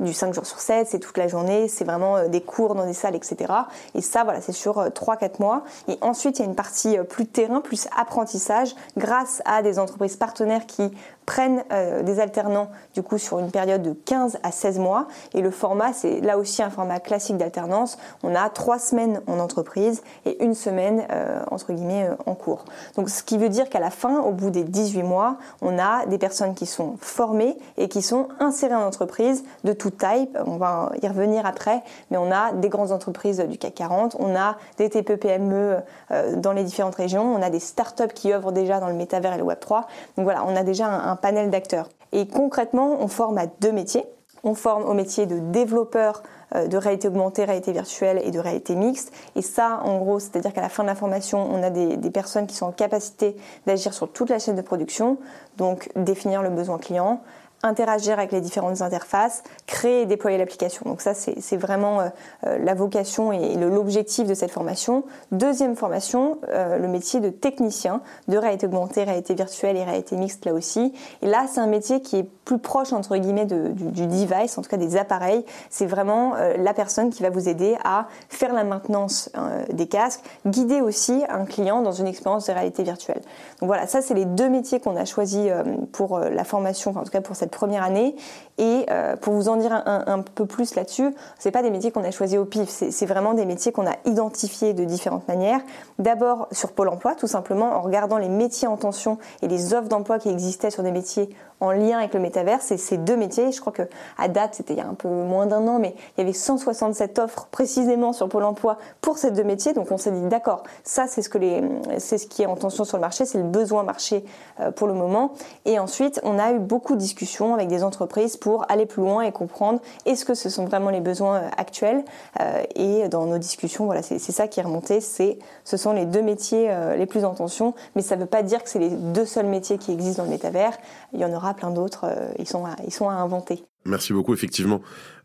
du 0.00 0.12
5 0.12 0.34
jours 0.34 0.46
sur 0.46 0.58
7, 0.58 0.88
c'est 0.88 0.98
toute 0.98 1.16
la 1.16 1.28
journée, 1.28 1.68
c'est 1.68 1.84
vraiment 1.84 2.28
des 2.28 2.40
cours 2.40 2.74
dans 2.74 2.86
des 2.86 2.92
salles, 2.92 3.14
etc. 3.14 3.52
Et 3.94 4.00
ça, 4.00 4.24
voilà, 4.24 4.40
c'est 4.40 4.52
sur 4.52 4.82
3-4 4.88 5.40
mois. 5.40 5.62
Ensuite, 6.10 6.40
il 6.40 6.42
y 6.42 6.44
a 6.44 6.48
une 6.48 6.56
partie 6.56 6.98
euh, 6.98 7.04
plus 7.04 7.24
terrain, 7.24 7.60
plus 7.60 7.86
apprentissage, 7.96 8.74
grâce 8.96 9.42
à 9.44 9.62
des 9.62 9.78
entreprises 9.78 10.16
partenaires 10.16 10.66
qui 10.66 10.90
prennent 11.30 11.62
euh, 11.70 12.02
des 12.02 12.18
alternants 12.18 12.70
du 12.92 13.04
coup 13.04 13.16
sur 13.16 13.38
une 13.38 13.52
période 13.52 13.82
de 13.82 13.92
15 13.92 14.38
à 14.42 14.50
16 14.50 14.80
mois. 14.80 15.06
Et 15.32 15.42
le 15.42 15.52
format, 15.52 15.92
c'est 15.92 16.20
là 16.22 16.36
aussi 16.38 16.60
un 16.60 16.70
format 16.70 16.98
classique 16.98 17.36
d'alternance. 17.36 17.98
On 18.24 18.34
a 18.34 18.48
trois 18.50 18.80
semaines 18.80 19.20
en 19.28 19.38
entreprise 19.38 20.02
et 20.26 20.42
une 20.42 20.54
semaine 20.54 21.04
euh, 21.12 21.40
entre 21.52 21.72
guillemets 21.72 22.08
en 22.26 22.34
cours. 22.34 22.64
Donc 22.96 23.10
ce 23.10 23.22
qui 23.22 23.38
veut 23.38 23.48
dire 23.48 23.68
qu'à 23.68 23.78
la 23.78 23.90
fin, 23.90 24.18
au 24.18 24.32
bout 24.32 24.50
des 24.50 24.64
18 24.64 25.04
mois, 25.04 25.36
on 25.62 25.78
a 25.78 26.04
des 26.06 26.18
personnes 26.18 26.54
qui 26.56 26.66
sont 26.66 26.96
formées 27.00 27.56
et 27.76 27.88
qui 27.88 28.02
sont 28.02 28.26
insérées 28.40 28.74
en 28.74 28.84
entreprise 28.84 29.44
de 29.62 29.72
toute 29.72 29.98
taille. 29.98 30.28
On 30.46 30.56
va 30.56 30.90
y 31.00 31.06
revenir 31.06 31.46
après, 31.46 31.84
mais 32.10 32.16
on 32.16 32.32
a 32.32 32.50
des 32.54 32.68
grandes 32.68 32.90
entreprises 32.90 33.38
du 33.38 33.56
CAC 33.56 33.74
40, 33.74 34.16
on 34.18 34.34
a 34.34 34.56
des 34.78 34.90
TPE 34.90 35.14
PME 35.14 35.76
euh, 36.10 36.34
dans 36.34 36.52
les 36.52 36.64
différentes 36.64 36.96
régions. 36.96 37.22
On 37.22 37.40
a 37.40 37.50
des 37.50 37.60
startups 37.60 38.12
qui 38.12 38.32
œuvrent 38.32 38.50
déjà 38.50 38.80
dans 38.80 38.88
le 38.88 38.94
métavers 38.94 39.34
et 39.34 39.38
le 39.38 39.44
Web 39.44 39.60
3. 39.60 39.86
Donc 40.16 40.24
voilà, 40.24 40.44
on 40.44 40.56
a 40.56 40.64
déjà 40.64 40.88
un, 40.88 41.19
panel 41.20 41.50
d'acteurs. 41.50 41.88
Et 42.12 42.26
concrètement, 42.26 42.96
on 43.00 43.08
forme 43.08 43.38
à 43.38 43.46
deux 43.46 43.72
métiers. 43.72 44.04
On 44.42 44.54
forme 44.54 44.84
au 44.84 44.94
métier 44.94 45.26
de 45.26 45.38
développeur 45.38 46.22
euh, 46.54 46.66
de 46.66 46.76
réalité 46.76 47.08
augmentée, 47.08 47.44
réalité 47.44 47.72
virtuelle 47.72 48.20
et 48.24 48.30
de 48.30 48.38
réalité 48.38 48.74
mixte. 48.74 49.12
Et 49.36 49.42
ça, 49.42 49.80
en 49.84 49.98
gros, 49.98 50.18
c'est-à-dire 50.18 50.52
qu'à 50.52 50.62
la 50.62 50.68
fin 50.68 50.82
de 50.82 50.88
la 50.88 50.94
formation, 50.94 51.46
on 51.50 51.62
a 51.62 51.70
des, 51.70 51.96
des, 51.96 52.10
personnes 52.10 52.46
qui 52.46 52.56
sont 52.56 52.66
en 52.66 52.72
capacité 52.72 53.36
d'agir 53.66 53.92
sur 53.94 54.10
toute 54.10 54.30
la 54.30 54.38
chaîne 54.38 54.56
de 54.56 54.62
production, 54.62 55.18
donc 55.58 55.90
définir 55.94 56.42
le 56.42 56.50
besoin 56.50 56.78
client, 56.78 57.20
interagir 57.62 58.18
avec 58.18 58.32
les 58.32 58.40
différentes 58.40 58.80
interfaces, 58.80 59.42
créer 59.66 60.02
et 60.02 60.06
déployer 60.06 60.38
l'application. 60.38 60.82
Donc 60.86 61.00
ça, 61.00 61.12
c'est 61.14 61.56
vraiment 61.56 62.00
euh, 62.00 62.08
euh, 62.46 62.58
la 62.58 62.74
vocation 62.74 63.32
et 63.32 63.56
l'objectif 63.56 64.26
de 64.26 64.34
cette 64.34 64.50
formation. 64.50 65.04
Deuxième 65.30 65.76
formation, 65.76 66.38
euh, 66.48 66.78
le 66.78 66.88
métier 66.88 67.20
de 67.20 67.28
technicien 67.28 68.00
de 68.28 68.38
réalité 68.38 68.66
augmentée, 68.66 69.04
réalité 69.04 69.34
virtuelle 69.34 69.76
et 69.76 69.84
réalité 69.84 70.16
mixte 70.16 70.46
là 70.46 70.54
aussi. 70.54 70.94
Et 71.20 71.26
là, 71.26 71.44
c'est 71.52 71.60
un 71.60 71.66
métier 71.66 72.00
qui 72.00 72.18
est 72.18 72.26
plus 72.44 72.58
proche 72.58 72.92
entre 72.92 73.16
guillemets 73.16 73.44
de, 73.44 73.68
du, 73.68 74.06
device, 74.06 74.56
en 74.56 74.62
tout 74.62 74.70
cas 74.70 74.76
des 74.76 74.96
appareils. 74.96 75.44
C'est 75.68 75.86
vraiment 75.86 76.34
la 76.58 76.74
personne 76.74 77.10
qui 77.10 77.22
va 77.22 77.30
vous 77.30 77.48
aider 77.48 77.76
à 77.84 78.08
faire 78.28 78.52
la 78.52 78.64
maintenance 78.64 79.30
des 79.72 79.86
casques, 79.86 80.22
guider 80.46 80.80
aussi 80.80 81.22
un 81.28 81.44
client 81.44 81.82
dans 81.82 81.92
une 81.92 82.08
expérience 82.08 82.46
de 82.46 82.52
réalité 82.52 82.82
virtuelle. 82.82 83.20
Donc 83.60 83.68
voilà, 83.68 83.86
ça 83.86 84.02
c'est 84.02 84.14
les 84.14 84.24
deux 84.24 84.48
métiers 84.48 84.80
qu'on 84.80 84.96
a 84.96 85.04
choisis 85.04 85.48
pour 85.92 86.18
la 86.18 86.42
formation, 86.42 86.90
en 86.96 87.04
tout 87.04 87.10
cas 87.10 87.20
pour 87.20 87.36
cette 87.36 87.49
première 87.50 87.82
année. 87.82 88.16
Et 88.58 88.84
euh, 88.90 89.16
pour 89.16 89.32
vous 89.32 89.48
en 89.48 89.56
dire 89.56 89.72
un, 89.72 90.20
peu 90.20 90.44
plus 90.44 90.74
là-dessus, 90.74 91.14
c'est 91.38 91.50
pas 91.50 91.62
des 91.62 91.70
métiers 91.70 91.90
qu'on 91.90 92.04
a 92.04 92.10
choisis 92.10 92.38
au 92.38 92.44
pif, 92.44 92.68
c'est 92.68 93.06
vraiment 93.06 93.32
des 93.32 93.46
métiers 93.46 93.72
qu'on 93.72 93.86
a 93.86 93.96
identifiés 94.04 94.74
de 94.74 94.84
différentes 94.84 95.26
manières. 95.28 95.60
D'abord 95.98 96.46
sur 96.52 96.72
Pôle 96.72 96.88
Emploi, 96.88 97.14
tout 97.14 97.26
simplement 97.26 97.76
en 97.76 97.80
regardant 97.80 98.18
les 98.18 98.28
métiers 98.28 98.68
en 98.68 98.76
tension 98.76 99.18
et 99.40 99.48
les 99.48 99.72
offres 99.72 99.88
d'emploi 99.88 100.18
qui 100.18 100.28
existaient 100.28 100.70
sur 100.70 100.82
des 100.82 100.92
métiers 100.92 101.30
en 101.60 101.72
lien 101.72 101.98
avec 101.98 102.14
le 102.14 102.20
métavers. 102.20 102.60
C'est 102.60 102.76
ces 102.76 102.96
deux 102.96 103.16
métiers. 103.16 103.52
Je 103.52 103.60
crois 103.60 103.72
que 103.72 103.82
à 104.18 104.28
date, 104.28 104.54
c'était 104.54 104.74
il 104.74 104.78
y 104.78 104.82
a 104.82 104.86
un 104.86 104.94
peu 104.94 105.08
moins 105.08 105.46
d'un 105.46 105.66
an, 105.68 105.78
mais 105.78 105.94
il 106.16 106.20
y 106.20 106.22
avait 106.22 106.32
167 106.32 107.18
offres 107.18 107.48
précisément 107.50 108.12
sur 108.12 108.28
Pôle 108.28 108.44
Emploi 108.44 108.78
pour 109.00 109.18
ces 109.18 109.30
deux 109.30 109.44
métiers. 109.44 109.72
Donc 109.72 109.90
on 109.90 109.98
s'est 109.98 110.10
dit 110.10 110.26
d'accord, 110.28 110.62
ça 110.84 111.06
c'est 111.06 111.22
ce 111.22 111.28
que 111.28 111.38
les, 111.38 111.62
c'est 111.98 112.18
ce 112.18 112.26
qui 112.26 112.42
est 112.42 112.46
en 112.46 112.56
tension 112.56 112.84
sur 112.84 112.96
le 112.96 113.02
marché, 113.02 113.24
c'est 113.24 113.38
le 113.38 113.44
besoin 113.44 113.82
marché 113.82 114.24
euh, 114.60 114.70
pour 114.70 114.86
le 114.86 114.94
moment. 114.94 115.32
Et 115.64 115.78
ensuite, 115.78 116.20
on 116.24 116.38
a 116.38 116.52
eu 116.52 116.58
beaucoup 116.58 116.94
de 116.94 117.00
discussions 117.00 117.54
avec 117.54 117.68
des 117.68 117.84
entreprises 117.84 118.36
pour 118.36 118.64
aller 118.70 118.86
plus 118.86 119.02
loin 119.02 119.22
et 119.22 119.32
comprendre 119.32 119.80
est-ce 120.06 120.24
que 120.24 120.34
ce 120.34 120.48
sont 120.48 120.64
vraiment 120.64 120.90
les 120.90 121.00
besoins 121.00 121.36
euh, 121.36 121.48
actuels. 121.56 122.04
Euh, 122.40 122.62
et 122.74 123.08
dans 123.08 123.26
nos 123.26 123.38
discussions, 123.38 123.84
voilà, 123.84 124.02
c'est 124.02 124.18
ça 124.18 124.48
qui 124.48 124.60
est 124.60 124.62
remonté. 124.62 125.00
C'est, 125.00 125.38
ce 125.64 125.76
sont 125.76 125.92
les 125.92 126.06
deux 126.06 126.22
métiers 126.22 126.70
les 126.96 127.06
plus 127.06 127.24
en 127.24 127.34
tension, 127.34 127.74
mais 127.94 128.02
ça 128.02 128.16
ne 128.16 128.22
veut 128.22 128.26
pas 128.26 128.42
dire 128.42 128.62
que 128.62 128.68
c'est 128.68 128.78
les 128.78 128.90
deux 128.90 129.24
seuls 129.24 129.46
métiers 129.46 129.78
qui 129.78 129.92
existent 129.92 130.22
dans 130.22 130.28
le 130.28 130.34
métavers. 130.34 130.76
Il 131.12 131.20
y 131.20 131.24
en 131.24 131.32
aura 131.32 131.49
plein 131.54 131.70
d'autres. 131.70 132.04
Euh, 132.04 132.32
ils, 132.38 132.46
sont 132.46 132.64
à, 132.64 133.12
inventer. 133.12 133.64
Merci 133.84 134.12
beaucoup, 134.12 134.34
effectivement. 134.34 134.80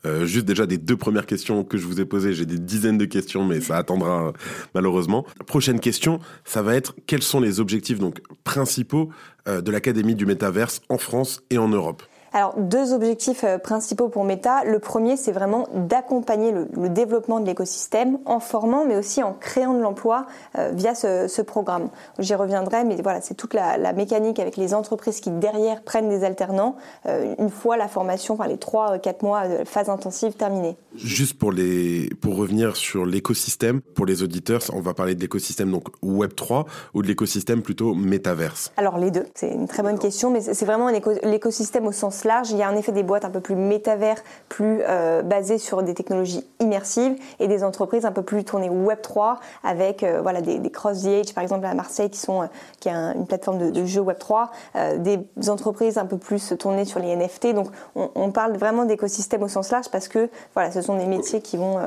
Euh, 0.06 0.26
juste 0.26 0.46
déjà 0.46 0.66
des 0.66 0.78
deux 0.78 0.98
premières 0.98 1.26
questions 1.26 1.64
que 1.64 1.78
je 1.78 1.86
vous 1.86 2.00
ai 2.00 2.06
posées, 2.06 2.34
j'ai 2.34 2.46
des 2.46 2.60
dizaines 2.60 2.98
de 2.98 3.06
questions, 3.06 3.44
mais 3.44 3.60
ça 3.60 3.78
attendra 3.78 4.34
malheureusement. 4.74 5.26
Prochaine 5.48 5.80
question, 5.80 6.20
ça 6.44 6.62
va 6.62 6.76
être 6.76 6.96
quels 7.08 7.24
sont 7.24 7.40
les 7.40 7.60
objectifs 7.60 8.00
donc 8.00 8.22
principaux 8.44 9.10
euh, 9.48 9.62
de 9.62 9.72
l'Académie 9.72 10.16
du 10.16 10.26
Métaverse 10.26 10.82
en 10.90 10.98
France 10.98 11.42
et 11.50 11.58
en 11.58 11.68
Europe? 11.68 12.04
Alors, 12.36 12.54
deux 12.58 12.92
objectifs 12.92 13.46
euh, 13.46 13.58
principaux 13.58 14.10
pour 14.10 14.26
Meta. 14.26 14.66
Le 14.66 14.80
premier, 14.80 15.16
c'est 15.16 15.32
vraiment 15.32 15.70
d'accompagner 15.74 16.52
le, 16.52 16.90
développement 16.90 17.40
de 17.40 17.46
l'écosystème 17.46 18.20
en 18.26 18.42
formant, 18.42 18.84
mais 18.84 18.98
aussi 18.98 19.24
en 19.24 19.32
créant 19.32 19.74
de 19.74 19.80
l'emploi 19.80 20.28
euh, 20.58 20.72
via 20.74 20.96
ce, 20.96 21.42
programme. 21.44 21.88
J'y 22.20 22.36
reviendrai, 22.36 22.84
mais 22.84 23.02
voilà, 23.02 23.22
c'est 23.22 23.36
toute 23.36 23.54
la, 23.54 23.94
mécanique 23.94 24.40
avec 24.40 24.58
les 24.58 24.74
entreprises 24.74 25.22
qui 25.22 25.32
derrière 25.32 25.82
prennent 25.82 26.10
des 26.10 26.26
alternants 26.26 26.76
euh, 27.06 27.36
une 27.40 27.50
fois 27.50 27.78
la 27.78 27.88
formation, 27.88 28.34
enfin 28.34 28.48
les 28.48 28.58
trois, 28.58 29.00
quatre 29.00 29.24
mois 29.24 29.48
de 29.48 29.64
phase 29.64 29.88
intensive 29.88 30.34
terminée. 30.34 30.76
Juste 30.98 31.40
pour 31.40 31.54
les, 31.54 32.10
pour 32.20 32.36
revenir 32.36 32.76
sur 32.76 33.06
l'écosystème, 33.06 33.80
pour 33.80 34.06
les 34.06 34.24
auditeurs, 34.24 34.60
on 34.74 34.82
va 34.82 34.94
parler 34.94 35.16
de 35.16 35.22
l'écosystème 35.22 35.72
donc 35.72 35.88
Web 36.02 36.36
3 36.36 36.66
ou 36.94 37.02
de 37.02 37.08
l'écosystème 37.08 37.62
plutôt 37.62 37.94
métaverse. 37.94 38.74
Alors 38.76 38.98
les 38.98 39.12
deux, 39.12 39.26
c'est 39.36 39.52
une 39.52 39.70
très 39.70 39.84
bonne 39.84 40.00
question, 40.00 40.32
mais 40.32 40.42
c'est 40.42 40.66
vraiment 40.66 40.90
l'écosystème 40.90 41.88
au 41.88 41.94
sens 41.94 42.25
large. 42.26 42.52
Il 42.52 42.58
y 42.58 42.64
a 42.64 42.72
en 42.72 42.76
effet 42.76 42.92
des 42.92 43.04
boîtes 43.04 43.26
un 43.26 43.30
peu 43.30 43.40
plus 43.40 43.56
métavers, 43.56 44.24
plus 44.50 44.82
euh, 44.82 45.22
basées 45.22 45.58
sur 45.58 45.84
des 45.84 45.94
technologies 45.94 46.46
immersives 46.60 47.16
et 47.40 47.48
des 47.48 47.64
entreprises 47.64 48.06
un 48.06 48.12
peu 48.12 48.22
plus 48.22 48.44
tournées 48.44 48.70
Web 48.70 49.02
3 49.02 49.40
avec 49.64 50.04
euh, 50.04 50.22
voilà 50.22 50.42
des, 50.42 50.60
Cross 50.70 51.04
the 51.04 51.34
par 51.34 51.44
exemple 51.44 51.66
à 51.66 51.74
Marseille 51.74 52.10
qui 52.10 52.20
sont 52.20 52.44
euh, 52.44 52.48
qui 52.80 52.90
une 52.90 53.26
plateforme 53.26 53.60
de, 53.60 53.70
de 53.72 53.86
jeux 53.86 54.02
Web 54.02 54.18
3, 54.18 54.52
des 54.98 55.20
entreprises 55.48 55.98
un 55.98 56.06
peu 56.06 56.18
plus 56.18 56.54
tournées 56.60 56.86
sur 56.86 57.00
les 57.00 57.16
NFT. 57.16 57.54
Donc 57.54 57.68
on, 57.96 58.10
on 58.16 58.32
parle 58.32 58.58
vraiment 58.58 58.86
d'écosystème 58.86 59.44
au 59.44 59.48
sens 59.48 59.72
large 59.72 59.90
parce 59.92 60.08
que 60.08 60.30
voilà 60.54 60.72
ce 60.72 60.82
sont 60.82 60.98
des 60.98 61.06
métiers 61.06 61.42
qui 61.42 61.58
vont 61.58 61.80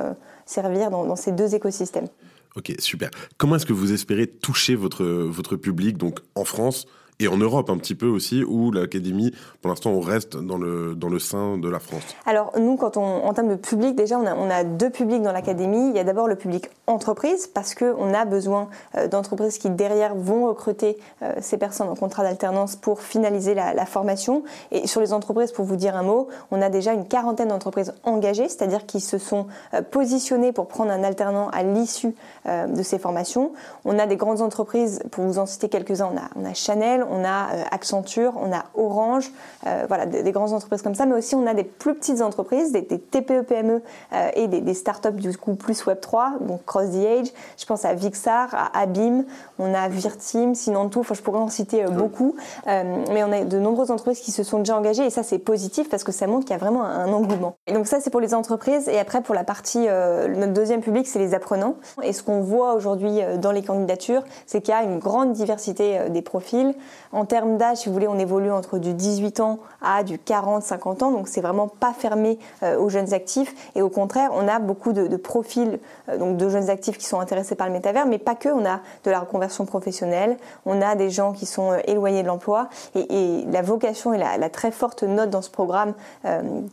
servir 0.46 0.90
dans, 0.90 1.04
dans 1.04 1.16
ces 1.16 1.32
deux 1.32 1.54
écosystèmes. 1.54 2.08
Ok, 2.56 2.72
super. 2.78 3.10
Comment 3.36 3.56
est-ce 3.56 3.66
que 3.66 3.72
vous 3.72 3.92
espérez 3.92 4.26
toucher 4.26 4.74
votre, 4.74 5.04
votre 5.04 5.56
public, 5.56 5.96
donc 5.96 6.20
en 6.34 6.44
France 6.44 6.86
et 7.20 7.26
en 7.26 7.36
Europe 7.36 7.68
un 7.68 7.78
petit 7.78 7.96
peu 7.96 8.06
aussi, 8.06 8.44
où 8.44 8.70
l'académie, 8.70 9.32
pour 9.60 9.70
l'instant, 9.70 9.90
on 9.90 10.00
reste 10.00 10.36
dans 10.36 10.56
le, 10.56 10.94
dans 10.94 11.08
le 11.08 11.18
sein 11.18 11.58
de 11.58 11.68
la 11.68 11.80
France 11.80 12.02
Alors 12.26 12.52
nous, 12.58 12.76
quand 12.76 12.96
on, 12.96 13.02
en 13.02 13.34
termes 13.34 13.48
de 13.48 13.56
public, 13.56 13.96
déjà, 13.96 14.18
on 14.18 14.26
a, 14.26 14.36
on 14.36 14.48
a 14.50 14.62
deux 14.62 14.90
publics 14.90 15.22
dans 15.22 15.32
l'académie. 15.32 15.88
Il 15.90 15.96
y 15.96 15.98
a 15.98 16.04
d'abord 16.04 16.28
le 16.28 16.36
public 16.36 16.70
entreprise, 16.86 17.48
parce 17.48 17.74
qu'on 17.74 18.14
a 18.14 18.24
besoin 18.24 18.68
euh, 18.96 19.08
d'entreprises 19.08 19.58
qui, 19.58 19.68
derrière, 19.70 20.14
vont 20.14 20.46
recruter 20.46 20.96
euh, 21.22 21.34
ces 21.40 21.58
personnes 21.58 21.88
en 21.88 21.96
contrat 21.96 22.22
d'alternance 22.22 22.76
pour 22.76 23.00
finaliser 23.00 23.54
la, 23.54 23.86
formation. 23.86 24.44
Et 24.70 24.86
sur 24.86 25.00
les 25.00 25.12
entreprises, 25.12 25.50
pour 25.50 25.64
vous 25.64 25.76
dire 25.76 25.96
un 25.96 26.02
mot, 26.02 26.28
on 26.50 26.60
a 26.60 26.68
déjà 26.68 26.92
une 26.92 27.06
quarantaine 27.06 27.48
d'entreprises 27.48 27.94
engagées, 28.04 28.48
c'est-à-dire 28.48 28.86
qui 28.86 29.00
se 29.00 29.18
sont 29.18 29.46
euh, 29.74 29.82
positionnées 29.82 30.52
pour 30.52 30.68
prendre 30.68 30.92
un 30.92 31.02
alternant 31.02 31.48
à 31.50 31.62
l'issue 31.62 32.14
de 32.46 32.82
ces 32.82 32.98
formations. 32.98 33.52
On 33.84 33.98
a 33.98 34.06
des 34.06 34.16
grandes 34.16 34.40
entreprises, 34.40 35.02
pour 35.10 35.24
vous 35.24 35.38
en 35.38 35.46
citer 35.46 35.68
quelques-uns, 35.68 36.10
on 36.12 36.16
a, 36.16 36.30
on 36.36 36.48
a 36.48 36.54
Chanel, 36.54 37.04
on 37.10 37.24
a 37.24 37.54
euh, 37.54 37.64
Accenture, 37.70 38.34
on 38.40 38.52
a 38.52 38.64
Orange, 38.74 39.30
euh, 39.66 39.84
voilà, 39.88 40.06
des, 40.06 40.30
grandes 40.32 40.52
entreprises 40.52 40.82
comme 40.82 40.94
ça, 40.94 41.06
mais 41.06 41.14
aussi 41.14 41.34
on 41.34 41.46
a 41.46 41.54
des 41.54 41.64
plus 41.64 41.94
petites 41.94 42.20
entreprises, 42.20 42.72
des, 42.72 42.84
TPE, 42.84 43.42
PME 43.42 43.82
euh, 44.12 44.30
et 44.34 44.46
des, 44.46 44.74
startups 44.74 45.12
du 45.12 45.36
coup 45.36 45.54
plus 45.54 45.84
Web3, 45.84 46.46
donc 46.46 46.64
Cross 46.64 46.90
the 46.90 47.04
Age. 47.04 47.26
Je 47.58 47.66
pense 47.66 47.84
à 47.84 47.94
Vixar, 47.94 48.54
à 48.54 48.80
Abim, 48.80 49.24
on 49.58 49.74
a 49.74 49.88
Virteam, 49.88 50.54
sinon 50.54 50.88
tout, 50.88 51.00
enfin, 51.00 51.14
je 51.14 51.22
pourrais 51.22 51.38
en 51.38 51.48
citer 51.48 51.84
beaucoup, 51.84 52.36
mais 52.66 53.24
on 53.24 53.32
a 53.32 53.44
de 53.44 53.58
nombreuses 53.58 53.90
entreprises 53.90 54.20
qui 54.20 54.32
se 54.32 54.42
sont 54.42 54.58
déjà 54.58 54.76
engagées 54.76 55.04
et 55.04 55.10
ça 55.10 55.22
c'est 55.22 55.38
positif 55.38 55.88
parce 55.88 56.04
que 56.04 56.12
ça 56.12 56.26
montre 56.26 56.44
qu'il 56.44 56.52
y 56.52 56.54
a 56.54 56.58
vraiment 56.58 56.84
un, 56.84 57.12
engouement. 57.12 57.56
Et 57.66 57.72
donc 57.72 57.86
ça 57.86 58.00
c'est 58.00 58.10
pour 58.10 58.20
les 58.20 58.34
entreprises 58.34 58.88
et 58.88 58.98
après 58.98 59.22
pour 59.22 59.34
la 59.34 59.44
partie, 59.44 59.86
notre 59.86 60.52
deuxième 60.52 60.80
public 60.80 61.06
c'est 61.06 61.18
les 61.18 61.34
apprenants. 61.34 61.76
Et 62.02 62.12
ce 62.12 62.22
qu'on 62.22 62.40
voit 62.40 62.74
aujourd'hui 62.74 63.20
dans 63.38 63.52
les 63.52 63.62
candidatures, 63.62 64.22
c'est 64.46 64.60
qu'il 64.60 64.74
y 64.74 64.76
a 64.76 64.82
une 64.82 64.98
grande 64.98 65.32
diversité 65.32 66.08
des 66.10 66.22
profils. 66.22 66.74
En 67.12 67.24
termes 67.24 67.56
d'âge, 67.56 67.78
si 67.78 67.88
vous 67.88 67.92
voulez, 67.92 68.08
on 68.08 68.18
évolue 68.18 68.50
entre 68.50 68.78
du 68.78 68.94
18 68.94 69.40
ans 69.40 69.58
à 69.82 70.02
du 70.02 70.18
40-50 70.18 71.04
ans, 71.04 71.10
donc 71.10 71.28
c'est 71.28 71.40
vraiment 71.40 71.68
pas 71.68 71.92
fermé 71.92 72.38
euh, 72.62 72.78
aux 72.78 72.88
jeunes 72.88 73.14
actifs. 73.14 73.54
Et 73.74 73.82
au 73.82 73.88
contraire, 73.88 74.30
on 74.34 74.46
a 74.48 74.58
beaucoup 74.58 74.92
de, 74.92 75.16
profils 75.16 75.78
euh, 76.08 76.18
donc 76.18 76.36
de 76.36 76.48
jeunes 76.48 76.70
actifs 76.70 76.98
qui 76.98 77.06
sont 77.06 77.20
intéressés 77.20 77.54
par 77.54 77.66
le 77.66 77.72
métavers, 77.72 78.06
mais 78.06 78.18
pas 78.18 78.34
que. 78.34 78.48
On 78.48 78.64
a 78.66 78.80
de 79.04 79.10
la 79.10 79.20
reconversion 79.20 79.64
professionnelle, 79.64 80.36
on 80.66 80.82
a 80.82 80.94
des 80.94 81.10
gens 81.10 81.32
qui 81.32 81.46
sont 81.46 81.72
euh, 81.72 81.78
éloignés 81.86 82.22
de 82.22 82.28
l'emploi. 82.28 82.68
Et, 82.94 83.44
la 83.50 83.62
vocation 83.62 84.12
et 84.12 84.18
la, 84.18 84.50
très 84.50 84.70
forte 84.70 85.02
note 85.02 85.30
dans 85.30 85.42
ce 85.42 85.50
programme, 85.50 85.94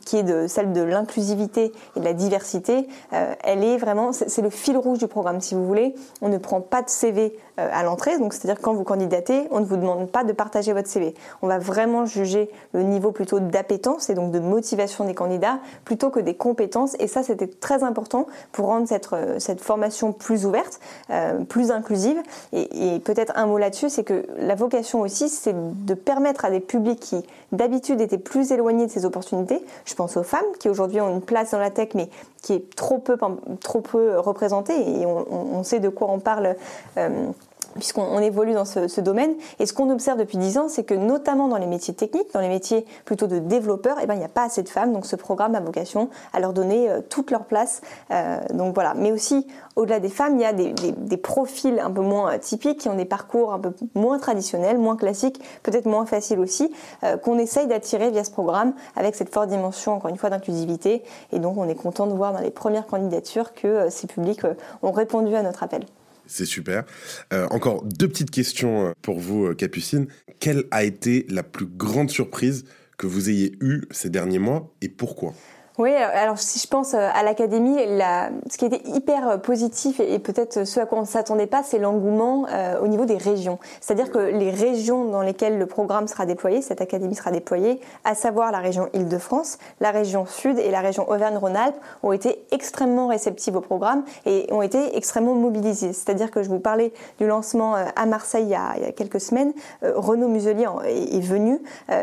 qui 0.05 0.17
est 0.17 0.23
de, 0.23 0.47
celle 0.47 0.73
de 0.73 0.81
l'inclusivité 0.81 1.71
et 1.95 1.99
de 1.99 2.05
la 2.05 2.13
diversité, 2.13 2.87
elle 3.11 3.63
est 3.63 3.77
vraiment, 3.77 4.11
c'est 4.13 4.41
le 4.41 4.49
fil 4.49 4.77
rouge 4.77 4.99
du 4.99 5.07
programme, 5.07 5.41
si 5.41 5.55
vous 5.55 5.65
voulez. 5.65 5.95
On 6.21 6.29
ne 6.29 6.37
prend 6.37 6.61
pas 6.61 6.81
de 6.81 6.89
CV 6.89 7.37
à 7.57 7.83
l'entrée, 7.83 8.17
donc 8.17 8.33
c'est-à-dire 8.33 8.61
quand 8.61 8.73
vous 8.73 8.83
candidatez, 8.83 9.47
on 9.51 9.59
ne 9.59 9.65
vous 9.65 9.77
demande 9.77 10.09
pas 10.09 10.23
de 10.23 10.33
partager 10.33 10.73
votre 10.73 10.87
CV. 10.87 11.13
On 11.41 11.47
va 11.47 11.57
vraiment 11.57 12.05
juger 12.05 12.49
le 12.73 12.83
niveau 12.83 13.11
plutôt 13.11 13.39
d'appétence 13.39 14.09
et 14.09 14.13
donc 14.13 14.31
de 14.31 14.39
motivation 14.39 15.05
des 15.05 15.13
candidats 15.13 15.59
plutôt 15.83 16.09
que 16.09 16.19
des 16.19 16.35
compétences. 16.35 16.95
Et 16.99 17.07
ça, 17.07 17.23
c'était 17.23 17.47
très 17.47 17.83
important 17.83 18.27
pour 18.51 18.67
rendre 18.67 18.87
cette, 18.87 19.11
euh, 19.13 19.39
cette 19.39 19.61
formation 19.61 20.11
plus 20.11 20.45
ouverte, 20.45 20.79
euh, 21.09 21.39
plus 21.43 21.71
inclusive. 21.71 22.21
Et, 22.53 22.99
peut-être 23.03 23.33
un 23.35 23.45
mot 23.45 23.57
là-dessus, 23.57 23.89
c'est 23.89 24.03
que 24.03 24.25
la 24.37 24.55
vocation 24.55 25.01
aussi, 25.01 25.29
c'est 25.29 25.55
de 25.55 25.93
permettre 25.93 26.45
à 26.45 26.49
des 26.49 26.59
publics 26.59 26.99
qui 26.99 27.23
d'habitude 27.51 28.01
étaient 28.01 28.17
plus 28.17 28.51
éloignés 28.51 28.87
de 28.87 28.91
ces 28.91 29.05
opportunités. 29.05 29.63
Je 29.85 29.93
pense 29.95 30.17
aux 30.17 30.23
femmes 30.23 30.45
qui 30.59 30.69
aujourd'hui 30.69 31.01
ont 31.01 31.09
une 31.09 31.21
place 31.21 31.51
dans 31.51 31.59
la 31.59 31.69
tech, 31.69 31.89
mais 31.93 32.09
qui 32.41 32.53
est 32.53 32.75
trop 32.75 32.99
peu, 32.99 33.17
trop 33.61 33.81
peu 33.81 34.19
représentée. 34.19 34.73
Et 34.73 35.05
on, 35.05 35.63
sait 35.63 35.79
de 35.79 35.89
quoi 35.89 36.09
on 36.11 36.19
parle. 36.19 36.55
Euh, 36.97 37.09
puisqu'on 37.75 38.19
évolue 38.19 38.53
dans 38.53 38.65
ce, 38.65 39.01
domaine. 39.01 39.35
Et 39.59 39.65
ce 39.65 39.73
qu'on 39.73 39.89
observe 39.89 40.17
depuis 40.17 40.37
10 40.37 40.57
ans, 40.57 40.67
c'est 40.69 40.83
que 40.83 40.93
notamment 40.93 41.47
dans 41.47 41.57
les 41.57 41.67
métiers 41.67 41.93
techniques, 41.93 42.33
dans 42.33 42.39
les 42.39 42.47
métiers 42.47 42.85
plutôt 43.03 43.27
de 43.27 43.39
développeurs, 43.39 43.97
eh 44.01 44.07
ben, 44.07 44.15
il 44.15 44.19
n'y 44.19 44.25
a 44.25 44.29
pas 44.29 44.43
assez 44.43 44.63
de 44.63 44.69
femmes. 44.69 44.93
Donc 44.93 45.05
ce 45.05 45.15
programme 45.15 45.55
a 45.55 45.59
vocation 45.59 46.09
à 46.33 46.39
leur 46.39 46.53
donner 46.53 46.89
euh, 46.89 47.01
toute 47.07 47.31
leur 47.31 47.45
place. 47.45 47.81
Euh, 48.11 48.39
donc 48.53 48.73
voilà. 48.73 48.93
Mais 48.95 49.11
aussi, 49.11 49.45
au-delà 49.75 49.99
des 49.99 50.09
femmes, 50.09 50.35
il 50.35 50.41
y 50.41 50.45
a 50.45 50.53
des, 50.53 51.17
profils 51.17 51.79
un 51.79 51.91
peu 51.91 52.01
moins 52.01 52.33
euh, 52.33 52.37
typiques, 52.37 52.79
qui 52.79 52.89
ont 52.89 52.95
des 52.95 53.05
parcours 53.05 53.53
un 53.53 53.59
peu 53.59 53.73
moins 53.93 54.19
traditionnels, 54.19 54.77
moins 54.77 54.95
classiques, 54.95 55.41
peut-être 55.63 55.85
moins 55.85 56.05
faciles 56.05 56.39
aussi, 56.39 56.71
qu'on 57.23 57.37
essaye 57.37 57.67
d'attirer 57.67 58.11
via 58.11 58.23
ce 58.23 58.31
programme 58.31 58.73
avec 58.95 59.15
cette 59.15 59.33
forte 59.33 59.49
dimension, 59.49 59.93
encore 59.93 60.09
une 60.09 60.17
fois, 60.17 60.29
d'inclusivité. 60.29 61.03
Et 61.31 61.39
donc 61.39 61.57
on 61.57 61.67
est 61.67 61.75
content 61.75 62.07
de 62.07 62.13
voir 62.13 62.33
dans 62.33 62.39
les 62.39 62.51
premières 62.51 62.85
candidatures 62.85 63.53
que 63.53 63.89
ces 63.89 64.07
publics 64.07 64.41
ont 64.83 64.91
répondu 64.91 65.35
à 65.35 65.43
notre 65.43 65.63
appel. 65.63 65.85
C'est 66.27 66.45
super. 66.45 66.85
Euh, 67.33 67.47
encore 67.51 67.83
deux 67.83 68.07
petites 68.07 68.31
questions 68.31 68.87
euh, 68.87 68.91
pour 69.01 69.19
vous, 69.19 69.45
euh, 69.45 69.53
Capucine. 69.53 70.07
Quelle 70.39 70.65
a 70.71 70.83
été 70.83 71.25
la 71.29 71.43
plus 71.43 71.65
grande 71.65 72.09
surprise 72.09 72.65
que 72.97 73.07
vous 73.07 73.29
ayez 73.29 73.55
eue 73.61 73.83
ces 73.91 74.09
derniers 74.09 74.39
mois 74.39 74.73
et 74.81 74.89
pourquoi? 74.89 75.33
Oui, 75.77 75.93
alors 75.93 76.37
si 76.39 76.57
je 76.57 76.67
pense 76.67 76.93
euh, 76.93 77.09
à 77.13 77.21
l'académie, 77.23 77.75
ce 78.49 78.57
qui 78.57 78.63
était 78.63 78.81
hyper 78.85 79.27
euh, 79.27 79.37
positif 79.37 79.99
et, 79.99 80.19
peut-être 80.19 80.65
ce 80.65 80.79
à 80.79 80.85
quoi 80.85 80.99
on 80.99 81.01
ne 81.01 81.07
s'attendait 81.07 81.47
pas, 81.47 81.63
c'est 81.63 81.79
l'engouement 81.79 82.45
euh, 82.49 82.79
au 82.79 82.87
niveau 82.87 83.03
des 83.03 83.17
régions. 83.17 83.59
C'est-à-dire 83.81 84.09
que 84.09 84.17
les 84.17 84.51
régions 84.51 85.03
dans 85.03 85.21
lesquelles 85.21 85.57
le 85.57 85.65
programme 85.65 86.07
sera 86.07 86.25
déployé, 86.25 86.61
cette 86.61 86.79
académie 86.79 87.13
sera 87.13 87.29
déployée, 87.29 87.81
à 88.05 88.15
savoir 88.15 88.53
la 88.53 88.59
région 88.59 88.87
Île-de-France, 88.93 89.57
la 89.81 89.91
région 89.91 90.25
Sud 90.25 90.59
et 90.59 90.71
la 90.71 90.79
région 90.79 91.09
Auvergne-Rhône-Alpes, 91.09 91.75
ont 92.03 92.13
été 92.13 92.45
extrêmement 92.51 93.07
réceptives 93.07 93.57
au 93.57 93.61
programme 93.61 94.05
et 94.25 94.47
ont 94.51 94.61
été 94.61 94.95
extrêmement 94.95 95.35
mobilisées. 95.35 95.91
C'est-à-dire 95.91 96.31
que 96.31 96.41
je 96.41 96.47
vous 96.47 96.59
parlais 96.59 96.93
du 97.19 97.27
lancement 97.27 97.75
à 97.75 98.05
Marseille 98.05 98.45
il 98.45 98.49
y 98.49 98.55
a, 98.55 98.91
quelques 98.93 99.19
semaines, 99.19 99.51
Renaud 99.81 100.27
Muselier 100.29 100.67
est 100.85 101.19
venu 101.19 101.59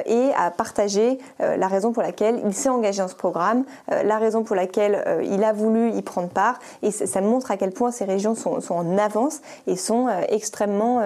et 0.06 0.30
a 0.36 0.50
partagé 0.50 1.18
la 1.38 1.68
raison 1.68 1.92
pour 1.92 2.02
laquelle 2.02 2.42
il 2.44 2.52
s'est 2.52 2.68
engagé 2.68 3.00
dans 3.00 3.08
ce 3.08 3.14
programme 3.14 3.61
euh, 3.90 4.02
la 4.02 4.18
raison 4.18 4.42
pour 4.42 4.56
laquelle 4.56 5.02
euh, 5.06 5.22
il 5.24 5.44
a 5.44 5.52
voulu 5.52 5.90
y 5.92 6.02
prendre 6.02 6.28
part. 6.28 6.58
Et 6.82 6.90
ça 6.90 7.20
montre 7.20 7.50
à 7.50 7.56
quel 7.56 7.70
point 7.70 7.90
ces 7.90 8.04
régions 8.04 8.34
sont, 8.34 8.60
en 8.70 8.98
avance 8.98 9.40
et 9.66 9.76
sont 9.76 10.08
euh, 10.08 10.22
extrêmement, 10.28 11.02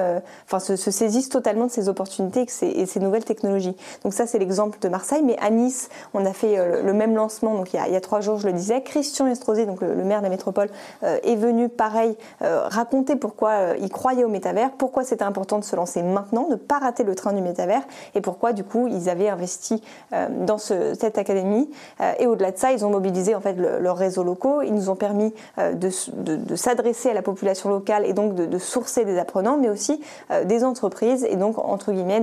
enfin, 0.46 0.58
se, 0.58 0.76
saisissent 0.76 1.28
totalement 1.28 1.66
de 1.66 1.70
ces 1.70 1.88
opportunités 1.88 2.46
et, 2.62 2.86
ces, 2.86 3.00
nouvelles 3.00 3.24
technologies. 3.24 3.76
Donc 4.04 4.14
ça, 4.14 4.26
c'est 4.26 4.38
l'exemple 4.38 4.78
de 4.80 4.88
Marseille. 4.88 5.22
Mais 5.22 5.36
à 5.40 5.50
Nice, 5.50 5.88
on 6.14 6.24
a 6.24 6.32
fait 6.32 6.56
le 6.82 6.92
même 6.92 7.14
lancement. 7.14 7.54
Donc 7.54 7.72
il 7.74 7.76
y 7.76 7.96
a, 7.96 8.00
trois 8.00 8.20
jours, 8.20 8.38
je 8.38 8.46
le 8.46 8.52
disais, 8.52 8.82
Christian 8.82 9.26
Estrosi, 9.26 9.66
donc 9.66 9.80
le, 9.80 9.94
maire 9.96 10.18
de 10.18 10.24
la 10.24 10.30
métropole, 10.30 10.68
est 11.02 11.36
venu, 11.36 11.68
pareil, 11.68 12.16
raconter 12.40 13.16
pourquoi 13.16 13.76
il 13.80 13.90
croyait 13.90 14.24
au 14.24 14.28
métavers, 14.28 14.70
pourquoi 14.72 15.04
c'était 15.04 15.24
important 15.24 15.58
de 15.58 15.64
se 15.64 15.76
lancer 15.76 16.02
maintenant, 16.02 16.48
ne 16.48 16.56
pas 16.56 16.78
rater 16.78 17.04
le 17.04 17.14
train 17.14 17.32
du 17.32 17.42
métavers, 17.42 17.82
et 18.14 18.20
pourquoi 18.20 18.52
du 18.52 18.64
coup 18.64 18.86
ils 18.88 19.08
avaient 19.08 19.28
investi 19.28 19.82
dans 20.12 20.58
cette 20.58 21.18
académie. 21.18 21.70
et 22.18 22.26
au-delà 22.26 22.45
ça, 22.54 22.72
ils 22.72 22.84
ont 22.84 22.90
mobilisé 22.90 23.34
en 23.34 23.40
fait 23.40 23.54
leurs 23.54 23.96
réseaux 23.96 24.24
locaux. 24.24 24.62
Ils 24.62 24.74
nous 24.74 24.90
ont 24.90 24.96
permis 24.96 25.34
euh, 25.58 25.72
de, 25.74 26.56
s'adresser 26.56 27.10
à 27.10 27.14
la 27.14 27.22
population 27.22 27.68
locale 27.68 28.06
et 28.06 28.12
donc 28.12 28.34
de, 28.34 28.58
sourcer 28.58 29.04
des 29.04 29.18
apprenants, 29.18 29.58
mais 29.58 29.68
aussi 29.68 30.00
euh, 30.30 30.44
des 30.44 30.64
entreprises 30.64 31.24
et 31.24 31.36
donc 31.36 31.58
entre 31.58 31.92
guillemets 31.92 32.22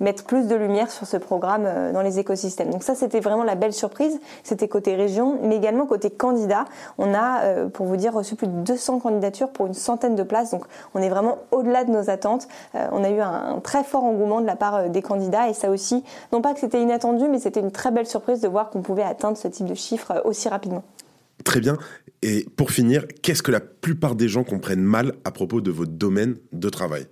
mettre 0.00 0.24
plus 0.24 0.46
de 0.46 0.54
lumière 0.54 0.90
sur 0.90 1.06
ce 1.06 1.16
programme 1.16 1.64
euh, 1.66 1.92
dans 1.92 2.02
les 2.02 2.18
écosystèmes. 2.18 2.70
Donc 2.70 2.82
ça, 2.82 2.94
c'était 2.94 3.20
vraiment 3.20 3.44
la 3.44 3.54
belle 3.54 3.72
surprise. 3.72 4.18
C'était 4.42 4.68
côté 4.68 4.94
région, 4.94 5.38
mais 5.42 5.56
également 5.56 5.86
côté 5.86 6.10
candidat. 6.10 6.64
On 6.98 7.14
a, 7.14 7.66
pour 7.68 7.86
vous 7.86 7.96
dire, 7.96 8.12
reçu 8.12 8.34
plus 8.36 8.46
de 8.46 8.52
200 8.52 9.00
candidatures 9.00 9.50
pour 9.50 9.66
une 9.66 9.74
centaine 9.74 10.14
de 10.14 10.22
places. 10.22 10.50
Donc 10.50 10.64
on 10.94 11.00
est 11.00 11.08
vraiment 11.08 11.38
au-delà 11.50 11.84
de 11.84 11.90
nos 11.90 12.10
attentes. 12.10 12.48
On 12.74 13.04
a 13.04 13.10
eu 13.10 13.20
un 13.20 13.60
très 13.62 13.84
fort 13.84 14.04
engouement 14.04 14.40
de 14.40 14.46
la 14.46 14.56
part 14.56 14.88
des 14.88 15.02
candidats 15.02 15.48
et 15.48 15.54
ça 15.54 15.70
aussi, 15.70 16.04
non 16.32 16.40
pas 16.40 16.54
que 16.54 16.60
c'était 16.60 16.80
inattendu, 16.80 17.28
mais 17.28 17.38
c'était 17.38 17.60
une 17.60 17.72
très 17.72 17.90
belle 17.90 18.06
surprise 18.06 18.40
de 18.40 18.48
voir 18.48 18.70
qu'on 18.70 18.82
pouvait 18.82 19.02
atteindre 19.02 19.36
ce 19.36 19.48
type 19.48 19.66
de 19.66 19.74
chiffres 19.74 20.22
aussi 20.24 20.48
rapidement. 20.48 20.82
Très 21.44 21.60
bien. 21.60 21.76
Et 22.22 22.46
pour 22.56 22.70
finir, 22.70 23.06
qu'est-ce 23.22 23.42
que 23.42 23.52
la 23.52 23.60
plupart 23.60 24.14
des 24.14 24.28
gens 24.28 24.44
comprennent 24.44 24.82
mal 24.82 25.12
à 25.24 25.30
propos 25.30 25.60
de 25.60 25.70
votre 25.70 25.92
domaine 25.92 26.36
de 26.52 26.68
travail? 26.68 27.06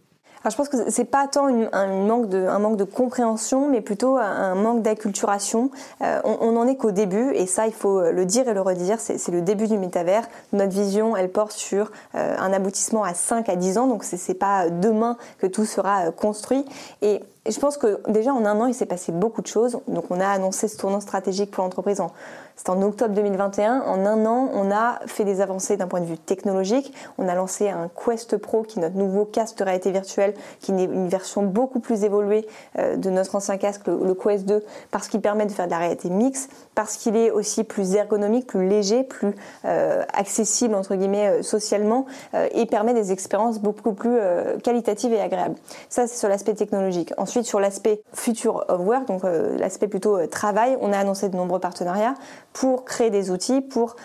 Je 0.51 0.57
pense 0.57 0.69
que 0.69 0.91
c'est 0.91 1.05
pas 1.05 1.27
tant 1.27 1.47
un, 1.47 1.87
manque 1.87 2.29
de, 2.29 2.47
un 2.47 2.59
manque 2.59 2.77
de 2.77 2.85
compréhension, 2.85 3.69
mais 3.69 3.81
plutôt 3.81 4.17
un 4.19 4.55
manque 4.55 4.83
d'acculturation. 4.83 5.71
Euh, 6.03 6.21
on, 6.25 6.57
en 6.57 6.67
est 6.67 6.77
qu'au 6.77 6.91
début, 6.91 7.33
et 7.35 7.47
ça, 7.47 7.67
il 7.67 7.73
faut 7.73 8.01
le 8.01 8.25
dire 8.25 8.49
et 8.49 8.55
le 8.55 8.61
redire, 8.61 8.99
c'est 9.01 9.29
le 9.29 9.41
début 9.41 9.67
du 9.67 9.79
métavers. 9.79 10.29
Notre 10.53 10.73
vision, 10.73 11.17
elle 11.17 11.31
porte 11.31 11.53
sur 11.53 11.91
euh, 12.15 12.37
un 12.39 12.53
aboutissement 12.53 13.05
à 13.05 13.15
5 13.15 13.49
à 13.49 13.57
10 13.57 13.79
ans, 13.79 13.87
donc 13.87 14.05
c'est 14.05 14.35
pas 14.35 14.69
demain 14.69 15.17
que 15.39 15.47
tout 15.47 15.65
sera 15.65 16.07
euh, 16.07 16.11
construit. 16.11 16.65
Et 17.03 17.21
je 17.47 17.59
pense 17.59 17.77
que 17.77 18.01
déjà 18.09 18.33
en 18.33 18.45
un 18.47 18.61
an, 18.61 18.67
il 18.67 18.75
s'est 18.75 18.87
passé 18.87 19.13
beaucoup 19.13 19.43
de 19.43 19.47
choses. 19.47 19.81
Donc 19.89 20.05
on 20.11 20.21
a 20.21 20.27
annoncé 20.27 20.69
ce 20.69 20.77
tournant 20.77 21.01
stratégique 21.01 21.51
pour 21.51 21.63
l'entreprise 21.63 22.01
en, 22.01 22.11
c'était 22.57 22.71
en 22.71 22.83
octobre 22.83 23.15
2021. 23.15 23.81
En 23.81 24.07
un 24.07 24.27
an, 24.27 24.49
on 24.55 24.71
a 24.71 25.01
fait 25.07 25.25
des 25.25 25.41
avancées 25.41 25.77
d'un 25.77 25.89
point 25.89 26.01
de 26.01 26.07
vue 26.07 26.19
technologique. 26.19 26.95
On 27.19 27.29
a 27.29 27.35
lancé 27.35 27.69
un 27.69 27.89
Quest 27.89 28.37
Pro, 28.37 28.63
qui 28.63 28.79
est 28.79 28.83
notre 28.83 28.97
nouveau 28.97 29.25
casque 29.25 29.59
de 29.59 29.65
réalité 29.65 29.91
virtuelle, 29.91 30.35
qui 30.61 30.73
est 30.73 30.85
une 30.85 31.09
version 31.09 31.43
beaucoup 31.43 31.81
plus 31.81 32.05
évoluée 32.05 32.47
euh, 32.79 32.97
de 32.97 33.11
notre 33.11 33.35
ancien 33.35 33.57
casque, 33.57 33.87
le, 33.89 34.15
Quest 34.15 34.47
2, 34.47 34.63
parce 34.93 35.09
qu'il 35.09 35.21
permet 35.21 35.47
de 35.47 35.51
faire 35.51 35.67
de 35.67 35.73
la 35.73 35.79
réalité 35.79 36.11
mixte, 36.11 36.51
parce 36.77 36.97
qu'il 36.97 37.17
est 37.17 37.31
aussi 37.31 37.65
plus 37.65 37.95
ergonomique, 37.95 38.47
plus 38.47 38.69
léger, 38.69 39.03
plus 39.03 39.35
euh, 39.65 40.05
accessible 40.13 40.77
entre 40.77 40.95
guillemets 40.95 41.29
euh, 41.29 41.43
socialement, 41.43 42.07
et 42.53 42.67
permet 42.67 42.95
des 42.95 43.13
expériences 43.13 43.59
beaucoup 43.59 43.93
plus 43.93 44.19
qualitatives 44.63 45.13
et 45.13 45.21
agréables. 45.21 45.57
Ça, 45.89 46.07
c'est 46.07 46.17
sur 46.17 46.29
l'aspect 46.29 46.55
technologique. 46.55 47.13
Ensuite, 47.17 47.34
Sur 47.43 47.61
l'aspect 47.61 48.03
future 48.13 48.65
of 48.69 48.81
work, 48.81 49.07
donc 49.07 49.23
l'aspect 49.59 49.89
plutôt 49.89 50.27
travail, 50.27 50.77
on 50.81 50.93
a 50.93 50.99
annoncé 50.99 51.29
de 51.29 51.37
nombreux 51.37 51.59
partenariats 51.59 52.15
pour 52.53 52.85
créer 52.85 53.11
des 53.11 53.31
outils, 53.31 53.61
pour 53.61 53.97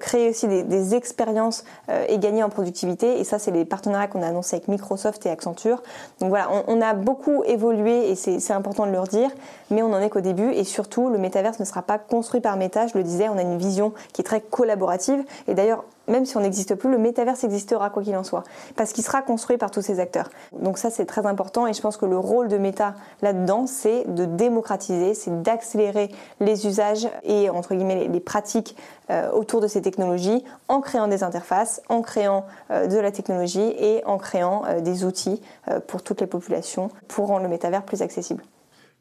créer 0.00 0.30
aussi 0.30 0.48
des, 0.48 0.94
expériences 0.94 1.64
et 2.08 2.18
gagner 2.18 2.42
en 2.42 2.48
productivité. 2.48 3.20
Et 3.20 3.24
ça, 3.24 3.38
c'est 3.38 3.50
les 3.50 3.64
partenariats 3.64 4.08
qu'on 4.08 4.22
a 4.22 4.26
annoncés 4.26 4.56
avec 4.56 4.68
Microsoft 4.68 5.24
et 5.26 5.30
Accenture. 5.30 5.82
Donc 6.20 6.30
voilà, 6.30 6.48
on, 6.50 6.64
on 6.66 6.80
a 6.80 6.94
beaucoup 6.94 7.44
évolué 7.44 8.10
et 8.10 8.14
c'est 8.14 8.52
important 8.52 8.86
de 8.86 8.92
le 8.92 9.00
redire, 9.00 9.30
mais 9.70 9.82
on 9.82 9.88
n'en 9.88 10.00
est 10.00 10.10
qu'au 10.10 10.20
début. 10.20 10.50
Et 10.52 10.64
surtout, 10.64 11.08
le 11.08 11.18
métaverse 11.18 11.60
ne 11.60 11.64
sera 11.64 11.82
pas 11.82 11.98
construit 11.98 12.40
par 12.40 12.56
Meta. 12.56 12.86
Je 12.86 12.96
le 12.96 13.04
disais, 13.04 13.28
on 13.28 13.38
a 13.38 13.42
une 13.42 13.58
vision 13.58 13.92
qui 14.12 14.22
est 14.22 14.24
très 14.24 14.40
collaborative. 14.40 15.24
Et 15.48 15.54
d'ailleurs, 15.54 15.84
même 16.12 16.26
si 16.26 16.36
on 16.36 16.40
n'existe 16.40 16.74
plus, 16.74 16.90
le 16.90 16.98
métaverse 16.98 17.42
existera 17.42 17.90
quoi 17.90 18.02
qu'il 18.02 18.16
en 18.16 18.22
soit, 18.22 18.44
parce 18.76 18.92
qu'il 18.92 19.02
sera 19.02 19.22
construit 19.22 19.56
par 19.56 19.70
tous 19.70 19.82
ces 19.82 19.98
acteurs. 19.98 20.30
Donc 20.52 20.78
ça, 20.78 20.90
c'est 20.90 21.06
très 21.06 21.26
important 21.26 21.66
et 21.66 21.72
je 21.72 21.80
pense 21.80 21.96
que 21.96 22.06
le 22.06 22.18
rôle 22.18 22.48
de 22.48 22.58
Meta 22.58 22.94
là-dedans, 23.22 23.66
c'est 23.66 24.04
de 24.06 24.26
démocratiser, 24.26 25.14
c'est 25.14 25.42
d'accélérer 25.42 26.10
les 26.40 26.66
usages 26.66 27.08
et, 27.24 27.50
entre 27.50 27.74
guillemets, 27.74 28.08
les, 28.08 28.20
pratiques 28.20 28.76
euh, 29.10 29.30
autour 29.32 29.60
de 29.60 29.66
ces 29.66 29.82
technologies 29.82 30.44
en 30.68 30.80
créant 30.80 31.08
des 31.08 31.24
interfaces, 31.24 31.82
en 31.88 32.02
créant 32.02 32.44
euh, 32.70 32.86
de 32.86 32.98
la 32.98 33.10
technologie 33.10 33.74
et 33.78 34.04
en 34.04 34.18
créant 34.18 34.62
euh, 34.66 34.80
des 34.80 35.04
outils 35.04 35.42
pour 35.88 36.02
toutes 36.02 36.20
les 36.20 36.26
populations 36.26 36.90
pour 37.08 37.28
rendre 37.28 37.42
le 37.42 37.48
métavers 37.48 37.82
plus 37.82 38.02
accessible. 38.02 38.44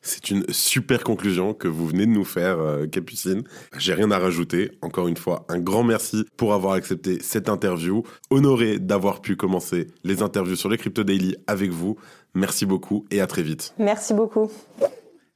C'est 0.04 0.32
une 0.32 0.44
super 0.50 1.04
conclusion 1.04 1.54
que 1.54 1.68
vous 1.68 1.88
venez 1.88 2.08
de 2.08 2.12
nous 2.12 2.26
faire, 2.26 2.60
euh, 2.60 2.88
Capucine. 2.88 3.44
J'ai 3.78 3.94
rien 3.94 4.10
à 4.10 4.18
rajouter. 4.18 4.72
Encore 4.82 5.08
une 5.08 5.18
fois, 5.18 5.46
un 5.48 5.60
grand 5.60 5.84
merci 5.84 6.26
pour 6.38 6.56
avoir 6.56 6.74
accepté 6.74 7.22
cette 7.22 7.50
interview. 7.50 8.04
Honoré 8.32 8.80
d'avoir 8.80 9.22
pu 9.22 9.36
commencer 9.36 9.88
les 10.04 10.24
interviews 10.24 10.56
sur 10.56 10.70
les 10.70 10.78
Crypto 10.78 11.04
Daily 11.04 11.36
avec 11.46 11.70
vous. 11.70 11.98
Merci 12.34 12.66
beaucoup 12.66 13.06
et 13.12 13.22
à 13.22 13.28
très 13.28 13.44
vite. 13.44 13.76
Merci 13.78 14.16
beaucoup. 14.16 14.50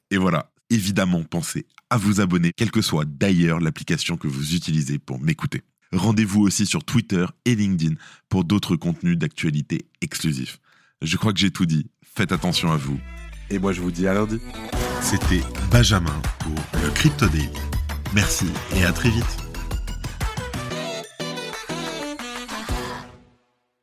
Et 0.09 0.17
voilà, 0.17 0.51
évidemment, 0.71 1.23
pensez 1.23 1.67
à 1.91 1.97
vous 1.97 2.19
abonner, 2.19 2.51
quelle 2.57 2.71
que 2.71 2.81
soit 2.81 3.05
d'ailleurs 3.05 3.59
l'application 3.59 4.17
que 4.17 4.27
vous 4.27 4.55
utilisez 4.55 4.97
pour 4.97 5.19
m'écouter. 5.19 5.61
Rendez-vous 5.93 6.41
aussi 6.41 6.65
sur 6.65 6.83
Twitter 6.83 7.25
et 7.45 7.53
LinkedIn 7.53 7.93
pour 8.29 8.43
d'autres 8.43 8.75
contenus 8.75 9.17
d'actualité 9.17 9.85
exclusifs. 10.01 10.59
Je 11.03 11.17
crois 11.17 11.33
que 11.33 11.39
j'ai 11.39 11.51
tout 11.51 11.67
dit. 11.67 11.85
Faites 12.01 12.31
attention 12.31 12.71
à 12.71 12.77
vous 12.77 12.97
et 13.49 13.59
moi, 13.59 13.71
je 13.71 13.81
vous 13.81 13.91
dis 13.91 14.07
à 14.07 14.13
lundi. 14.13 14.39
C'était 15.01 15.41
Benjamin 15.71 16.21
pour 16.39 16.81
le 16.83 16.89
Crypto 16.91 17.27
Daily. 17.27 17.49
Merci 18.13 18.47
et 18.75 18.85
à 18.85 18.91
très 18.91 19.09
vite. 19.09 19.44